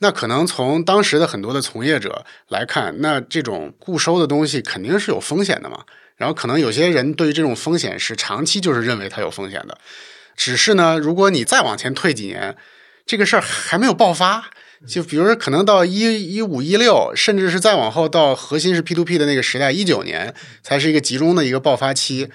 [0.00, 5.84] 那可能从当时的很多的从业者来看，那这种固收的东西肯定是有风险的嘛。
[6.16, 9.78] 然后可能有些人对于这种风险是长期就是认为它有风险的，
[10.36, 12.54] 只是呢，如果你再往前退几年，
[13.06, 14.50] 这个事儿还没有爆发，
[14.86, 22.28] 就比如说可能到一一五一六，甚至是再往后到核心是 P two P 的那个时代，一九年才是一个集中的一个爆发期。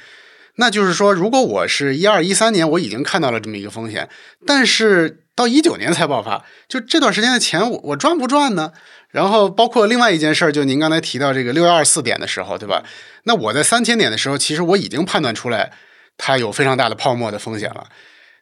[0.57, 4.07] 那就是说，如果我是一二一三年，我已经看到了这么一个风险，
[4.45, 8.71] 但是到一九年才爆发，就这段时间的钱，我我赚不赚呢？
[9.09, 12.83] 然后包括另外一件事儿，就您刚才提到这个六幺二四点的时候，对吧？
[13.23, 15.73] 那我在三千点的时候，其实我已经判断出来
[16.17, 17.87] 它有非常大的泡沫的风险了，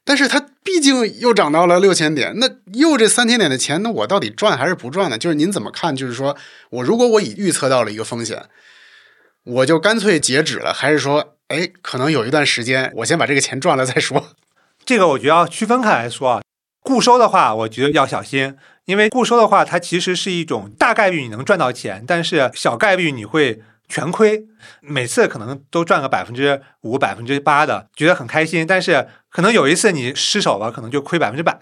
[0.05, 5.17] 但是它毕竟又涨到了六千点，那又这三千点的钱，那我到底赚还是不赚呢？
[5.17, 5.95] 就是您怎么看？
[5.95, 6.35] 就是说
[6.69, 8.43] 我如果我已预测到了一个风险，
[9.43, 11.35] 我就干脆截止了，还是说？
[11.49, 14.29] 哎，可能有一段时间，我先把这个钱赚了再说。
[14.83, 16.41] 这个我觉得要区分开来说啊。
[16.81, 23.61] 固收的话，我觉得要小心，因为固收的话，它其实是一种大概率你能赚到钱，但是小概率你会
[23.93, 24.43] 全亏。
[24.81, 28.65] 每次可能都赚个百分之五、百分之八的，觉得很开心。
[28.65, 31.55] 但是可能有一次你失手了，可能就亏百分之百，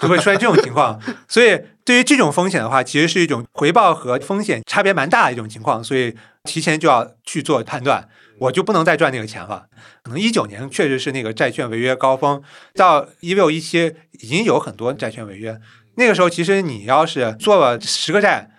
[0.00, 1.00] 就会出现这种情况。
[1.28, 8.08] 所以对于这种风险的话，其实是一种回报和风险差别蛮大的一种情况，所以提前就要去做判断。
[8.38, 9.66] 我就不能再赚那个钱了。
[10.02, 12.42] 可能一九年确实是那个债券违约高峰，
[12.74, 15.58] 到一六一七已经有很多债券违约。
[15.94, 18.50] 那个时候，其实你要是做了十个债，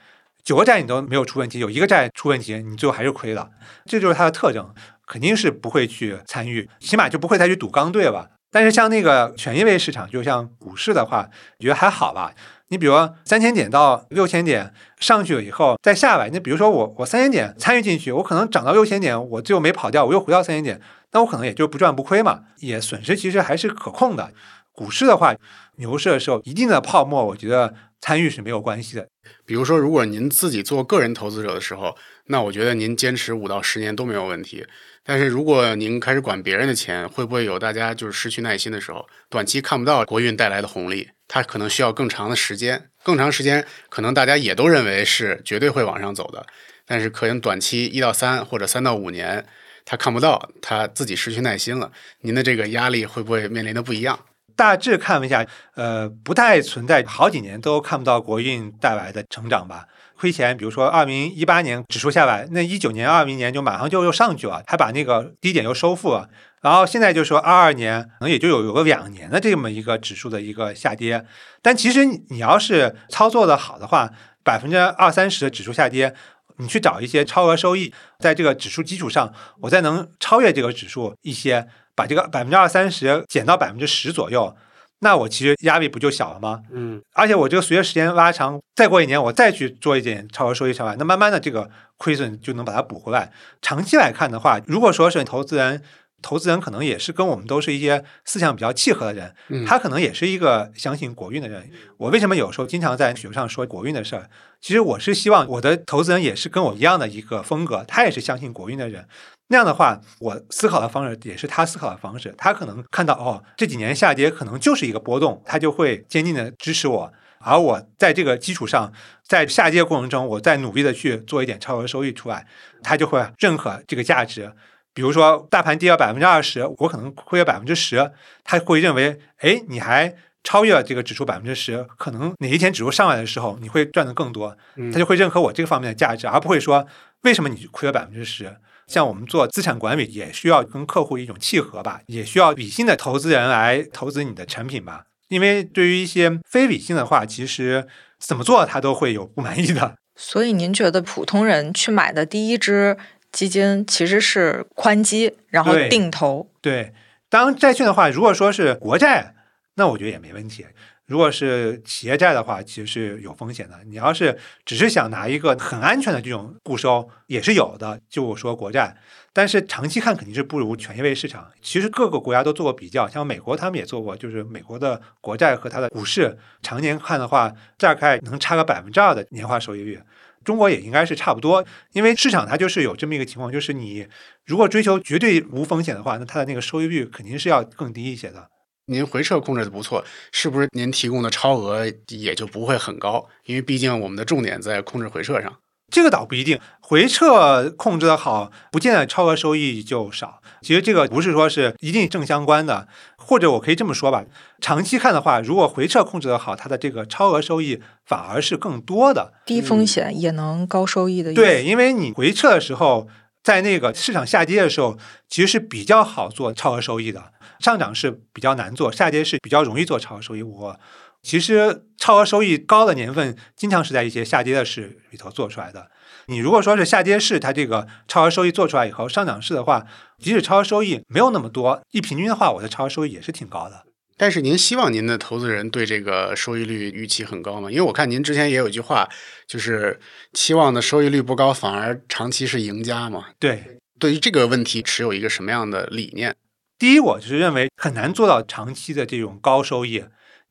[0.48, 3.50] 九个债你都没有出问题，有一个债出问题，你最后还是亏了。
[3.84, 4.74] 这就是它的特征，
[5.06, 8.30] 肯定是不会去参与，起码就不会再去赌刚兑了。
[8.50, 11.28] 但是像那个权益类市场，就像股市的话，
[11.60, 12.32] 我觉得还好吧。
[12.70, 12.94] 你比如
[13.26, 20.80] 三千点到六千点上去了以后再下来，你比如说我我三千点参与进去，我可能涨到六千点，我最后没跑掉，我又回到三千点，
[21.12, 24.32] 那我可能也就不赚不亏嘛，也损失其实还是可控的。
[24.72, 25.36] 股市的话，
[25.76, 29.08] 牛市的时候一定的泡沫，我觉得参与是没有关系的。
[29.46, 34.66] 比如说，如果您自己做个人投资者的时候，那我觉得您坚持五到十年都没有问题。
[35.04, 39.08] 但是如果您开始管别人的钱，会不会有大家就是失去耐心的时候？
[39.30, 46.46] 短期看不到国运带来的红利，它可能需要更长的时间，更长时间可能大家也都认为是绝对会往上走的，
[46.86, 49.46] 但是可能短期一到三或者三到五年，
[49.86, 51.92] 他看不到，他自己失去耐心了。
[52.22, 54.26] 您的这个压力会不会面临的不一样？
[54.58, 55.46] 大致看了一下，
[55.76, 59.86] 呃，不太存在好几年都看不到国运带来的成长吧。
[60.20, 66.28] 亏钱，比如说二零一八年指数下来，那一九年、二零年就马上就又上去了，还把那个低点又收复了。
[66.60, 71.24] 然后现在就说二二年可能也就有有个两年的这么一个指数的一个下跌。
[71.62, 74.10] 但其实你要是操作的好的话，
[74.44, 76.16] 百分之二三十的指数下跌，
[76.58, 79.32] 你去找一些超额收益，在这个指数基础上，
[79.62, 81.68] 我再能超越这个指数一些，
[81.98, 84.56] 把这个百分之二三十减到百分之十左右。
[85.00, 86.64] 那我其实压力不就小了吗？
[86.72, 93.32] 嗯，而且我这个随着时间拉长，再过一年我再去做一点超额收益上来，那慢慢的这个亏损就能把它补回来。
[93.62, 95.84] 长期来看的话，如果说是投资人，
[96.24, 101.70] 投资人可能也是跟我们都是一些思想比较契合的人，他可能也是一个相信国运的人。
[101.98, 104.32] 我为什么有时候经常在学上说国运的事儿？
[104.60, 109.08] 其实我是希望我的投资人也是跟我一样的一个风格，他也是相信国运的人。
[109.50, 112.34] 那样的话，我思考的方式也是他思考的方式。
[112.38, 117.14] 他可能看到哦，这几年下跌可能就是一个波动，他就会坚定的支持我。
[117.40, 118.92] 而我在这个基础上，
[119.24, 122.46] 在下跌过程中，我再努力的去做一点超额收益出来，
[122.84, 124.52] 他就会认可这个价值。
[124.94, 128.12] 比如说，大盘跌了百分之二十，我可能亏了百分之十，
[128.44, 134.58] 他会认为，哎，你还超越了这个指数百分之十，可能哪一天指数上来的时候，你会赚的更多，
[134.92, 136.88] 他就会认可我这个方面的价值，而不会说
[137.22, 138.58] 为什么你亏了百分之十。
[138.88, 145.06] 像我们做资产管理，也需要跟客户一种契合吧，也需要理性的投资人来投资你的产品吧。
[145.28, 147.86] 因为对于一些非理性的话，其实
[148.18, 149.98] 怎么做他都会有不满意的。
[150.16, 152.98] 所以您觉得普通人去买的第一支
[153.32, 156.50] 基金其实是宽基，然后定投。
[156.62, 156.94] 对，
[157.30, 159.36] 当债券的话，如果说是国债，
[159.76, 160.66] 那我觉得也没问题。
[161.08, 163.80] 如果是企业债的话，其实是有风险的。
[163.86, 168.02] 你要是只是想拿一个很安全的这种固收，也是有的。
[168.10, 168.98] 就我说国债，
[169.32, 171.50] 但是长期看肯定是不如权益类市场。
[171.62, 180.02] 其实各个国家都做过比较，像美国他们也做过，就是美国的国债和它的股市，常年看的话，大概能差个百分之二的年化收益率。
[180.44, 184.06] 中国也应该是差不多，因为市场它就是有这么一个情况，就是你
[184.46, 188.50] 如果追求绝对无风险的话，那它的那个收益率肯定是要更低一些的。
[188.90, 193.28] 您回撤控制的不错，是不是您提供的超额也就不会很高？
[193.46, 195.58] 因为毕竟我们的重点在控制回撤上。
[195.92, 200.42] 这个倒不一定，回撤控制的好，不见得超额收益就少。
[200.62, 204.24] 其实这个不是说是一定正相关的，或者我可以这么说吧，
[204.62, 209.34] 长期看的话，如果回撤控制的好，它的这个超额收益反而是更多的。
[209.46, 211.34] 低风险也能高收益的。
[211.34, 213.08] 对，因为你回撤的时候，
[213.48, 214.98] 在那个市场下跌的时候，
[215.30, 217.32] 其实是比较好做超额收益的。
[217.60, 220.44] 上涨是比较难做，下跌是比较容易做超额收益。
[220.44, 220.78] 我
[221.24, 225.90] 其实超额收益高的年份，经常是在一些下跌的市里头做出来的。
[226.26, 229.86] 你如果说是下跌市，它这个超额收益做出来以后，上涨市的话，
[230.18, 233.87] 即使超额收益没有那么多，一平均的话，我的超额收益也是挺高的。
[234.18, 237.70] 但是您希望您的投资人对这个收益率预期很高吗？
[237.70, 239.08] 因为我看您之前也有一句话，
[239.46, 240.00] 就是
[240.34, 243.28] 期望的收益率不高，反而长期是赢家嘛。
[243.38, 246.36] 对，对于这个问题持有一个什么样的理念？
[246.80, 250.04] 第一，我就是认为很难做到长期的这种高收益，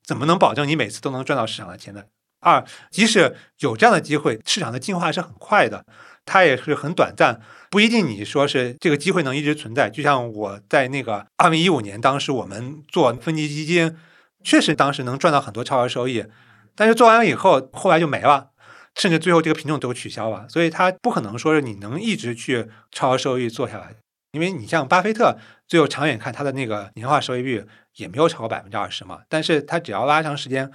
[0.04, 2.04] 怎么能保证你每次都能赚到市场的钱呢？
[2.40, 5.84] 二，即使有这样的机会，市场的进化是很快的，
[6.26, 9.88] 它也是很短暂，不一定你说是这个机会能一直存在。
[9.88, 13.96] 就像我在那个二零一五年，当时我们做分级基金，
[14.44, 16.26] 确实当时能赚到很多超额收益，
[16.74, 18.50] 但是做完了以后，后来就没了，
[18.94, 23.94] 甚至最后这个品种都取消了，所以它不可能说是你能一直去超额收益做下来。
[24.32, 27.64] 因为你像巴菲特，最后长远看他的那个年化收益率
[27.94, 29.20] 也没有超过百分之二十嘛。
[29.30, 30.70] 但是他只要拉长时间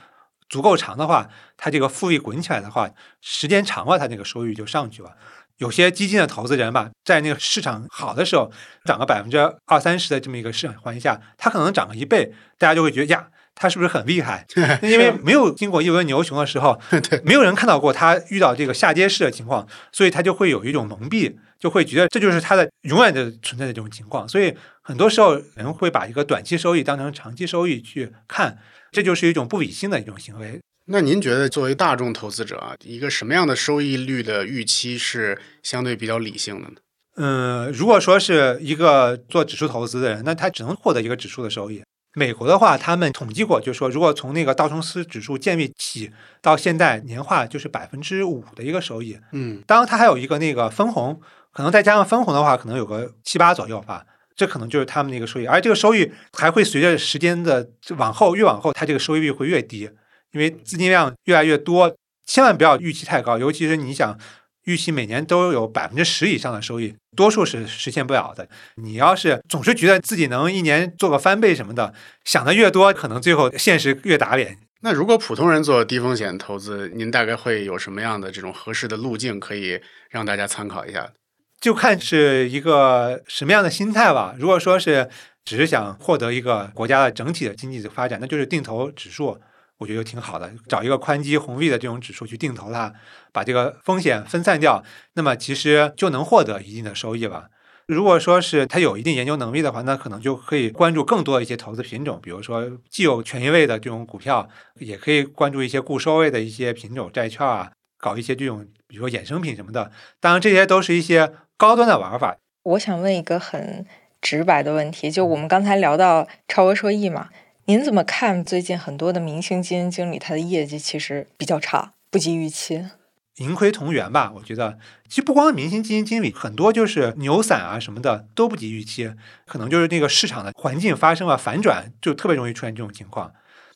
[0.49, 2.89] 足够长的话，他这个复利滚起来的话，
[3.21, 5.15] 时间长了，他那个收益就上去了。
[5.61, 8.51] 有些基金的投资人吧，在那个市场好的时候
[8.83, 9.37] 涨个百分之
[9.67, 14.43] 二三十的这么一个市场环境下，他可能涨个一倍，大家就会觉得呀，他是不是很厉害？
[14.81, 16.81] 因为没有经过一轮牛熊的时候，
[17.23, 21.35] 没有人看到过他遇到这个下跌式的情况，所以他就会有一种蒙蔽。
[21.61, 24.51] 就会觉得这就是它的永远的存在的这种情况，所以
[24.81, 28.57] 很多时候人会把一个短期收益当成长期收益去看，
[28.91, 30.59] 这就是一种不理性的一种行为。
[30.85, 36.75] 那您觉得作为大众投资者啊，一个什么样的收益率的预期是相对比较理性的呢？
[37.15, 41.83] 嗯，如果说是一个做指数投资的人，那他只能获得一个指数的收益。
[42.13, 46.11] 美国的话，他们统计过，就是说，如果从那个道琼斯指数建立起
[46.41, 49.17] 到现在，年化就是百分之五的一个收益。
[49.31, 51.21] 嗯，当然，它还有一个那个分红，
[51.53, 54.05] 可能再加上分红的话，可能有个七八左右吧。
[54.35, 59.89] 这可能就是他们那个收益，而这个收益还会随着时间的往后越往后，它这个收益率会越低，
[60.33, 61.95] 因为资金量越来越多。
[62.25, 64.17] 千万不要预期太高，尤其是你想
[64.65, 68.47] 预期每年都有百分之十以上的收益，多数是实现不了的。
[68.75, 74.57] 你要是总是觉得自己能一年做个翻倍什么的，想的越多，可能最后现实越打脸。
[74.81, 79.79] 那如果普通人做低风险投资，您大概会有什么样的这种合适的路径可以
[80.09, 81.11] 让大家参考一下？
[81.59, 84.33] 就看是一个什么样的心态吧。
[84.39, 85.09] 如果说是
[85.43, 89.39] 只是想获得一个国家的整体的经济的发展，那就是定投指数，
[89.81, 90.49] 我觉得挺好的。
[90.67, 92.93] 找一个宽基红利的这种指数去定投它，
[93.33, 94.83] 把这个风险分散掉，
[95.15, 97.47] 那么其实就能获得一定的收益吧。
[97.87, 104.47] 如果说是他有一定研究能力的话，那可能就可以关注更多一些投资品种，比如说既有权益位的这种股票，
[104.79, 109.91] 也可以关注一些固收位的一些品种债券啊，搞一些这种比如说衍生品什么的。
[110.21, 111.33] 当然，这些都是一些。
[111.61, 113.85] 高端的玩法，我想问一个很
[114.19, 117.29] 直白的问题，就我们刚才聊到超额收益嘛，
[117.65, 122.87] 您怎么看最近很多的明星基金经理他的业绩其实比较差，不及预期，
[123.35, 124.31] 盈亏同源吧？
[124.35, 129.13] 我觉得其实不光明星基金经理，很多就是牛散啊什么的都不及预期，
[129.45, 133.31] 可能就是那个市场的环境发生了反转，就特别容易出现这种情况。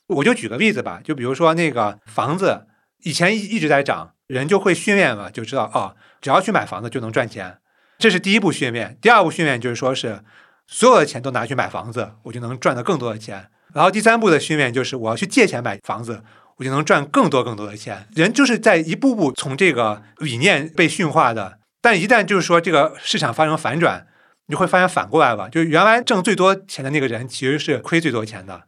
[0.08, 2.66] 我就举个例子吧，就比如说那个房子
[3.04, 7.60] 以前一一直在涨，人就会训练了，就知道哦，只要去买房子就能赚钱。
[8.00, 10.24] 这是第一步训练，第二步训练就是说是
[10.66, 13.50] 所有的钱都拿去买房子，我就能赚到更多的钱。
[13.76, 16.24] 然后第三步的训练就是我要去借钱买房子，
[16.56, 18.08] 我就能赚更多更多的钱。
[18.16, 24.08] 人就是在一步步从这个理念被驯化的，但一旦就是说这个市场发生反转，
[24.48, 28.64] 你会发现反过来了，就是原来挣最多钱的那个人其实是亏最多钱的。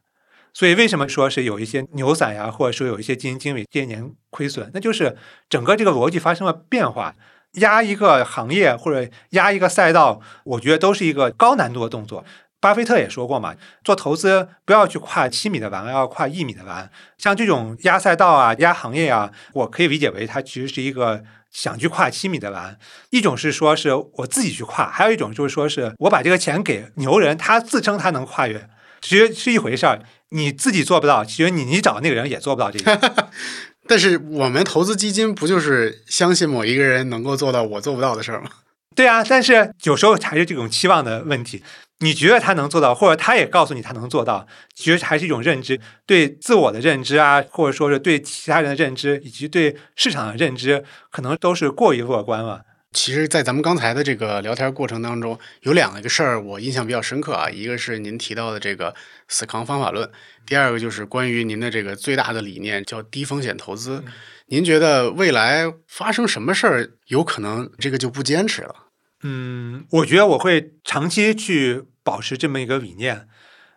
[0.54, 5.16] 所以为什么说是有一些牛散呀，或者说有一些基金经理这些年亏损，那就是
[5.48, 7.16] 整个这个逻辑发生了变化。
[7.54, 12.24] 压一个行业或者压一个赛道，我觉得都是一个高难度的动作。
[12.60, 16.90] 巴菲特也说过嘛，做投资不要去跨七米的栏，要跨一米的栏。
[17.18, 22.80] 像这种压赛道啊、压行业啊，我可以理解为它其实是一个想去跨七米的栏。
[23.12, 28.68] 一种是说是我自己去跨，还有一种就是说是我把这个钱给牛人，他自称他能跨越，
[29.02, 30.02] 其实是一回事儿。
[30.30, 33.30] 你自己做不到，其实你你找那个人也做不到这个。
[33.88, 38.50] 但是我们投资基金不就是相信某一个人能够做到我做不到的事儿吗？
[38.98, 41.64] 对啊，但是有时候还是这种期望的问题。
[42.00, 52.64] 你觉得他能做到，或者他也告诉你他能做到，其实还是一种认知，对自我的认知啊，或者说是对其他人的认知，以及对市场的认知，可能都是过于乐观了。
[52.92, 58.96] 其实，在咱们刚才的这个聊天过程当中，有两个事儿我印象比较深刻啊，一个是您提到的这个
[59.28, 60.10] 死扛方法论，
[60.48, 64.04] 第二个就是关于您的这个最大的理念叫低风险投资。
[64.48, 68.87] 您觉得未来发生什么事儿有可能这个就不坚持了？
[69.24, 73.28] 嗯，我觉得我会长期去保持这么一个理念。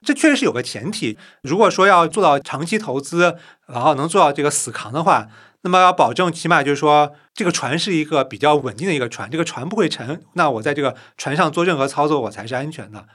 [0.02, 3.36] 这确实是有个前提，如果说要做到长期投资，
[3.66, 5.28] 然后能做到这个死扛的话。
[5.62, 10.22] 那么要保证，起码就是说，这个船是一个比较稳定的一个船，这个船不会沉。
[10.32, 13.06] 那我在这个船上做任何操作，我才是安全的。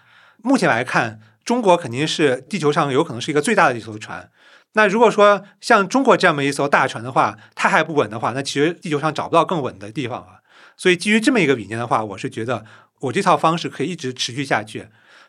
[0.44, 4.30] 目前来看，中国肯定是地球上有可能是一个最大的一艘船。
[4.74, 10.42] 那如果说像中国这么一艘大船的话，它还不稳的话，那其实地球上找不到更稳的地方了。
[10.78, 12.66] 所以基于这么一个理念的话，我是觉得
[13.02, 14.88] 我这套方式可以一直持续下去。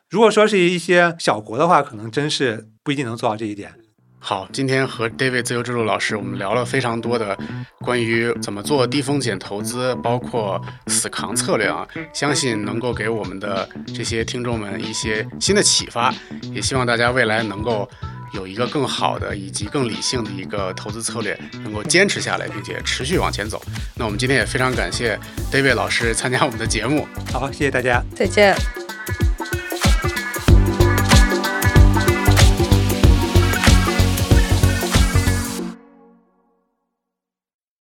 [0.09, 3.75] 如果说是一些小国的话，可能真是不一定能做到这一点。
[4.19, 7.39] 好，今天和 David 自由之路老师，我们聊了非常多的
[7.81, 16.13] 关于怎么做低风险投资，包括死扛策略啊，相信能够给我们的这些听众们一些新的启发，
[16.53, 17.89] 也希望大家未来能够
[18.37, 23.61] 有一个更好的以及更理性的一个投资策略，能够坚持下来，并且持续往前走。
[23.97, 25.19] 那我们今天也非常感谢
[25.51, 28.55] David 老师参加我们的节目，好，谢谢大家，再见。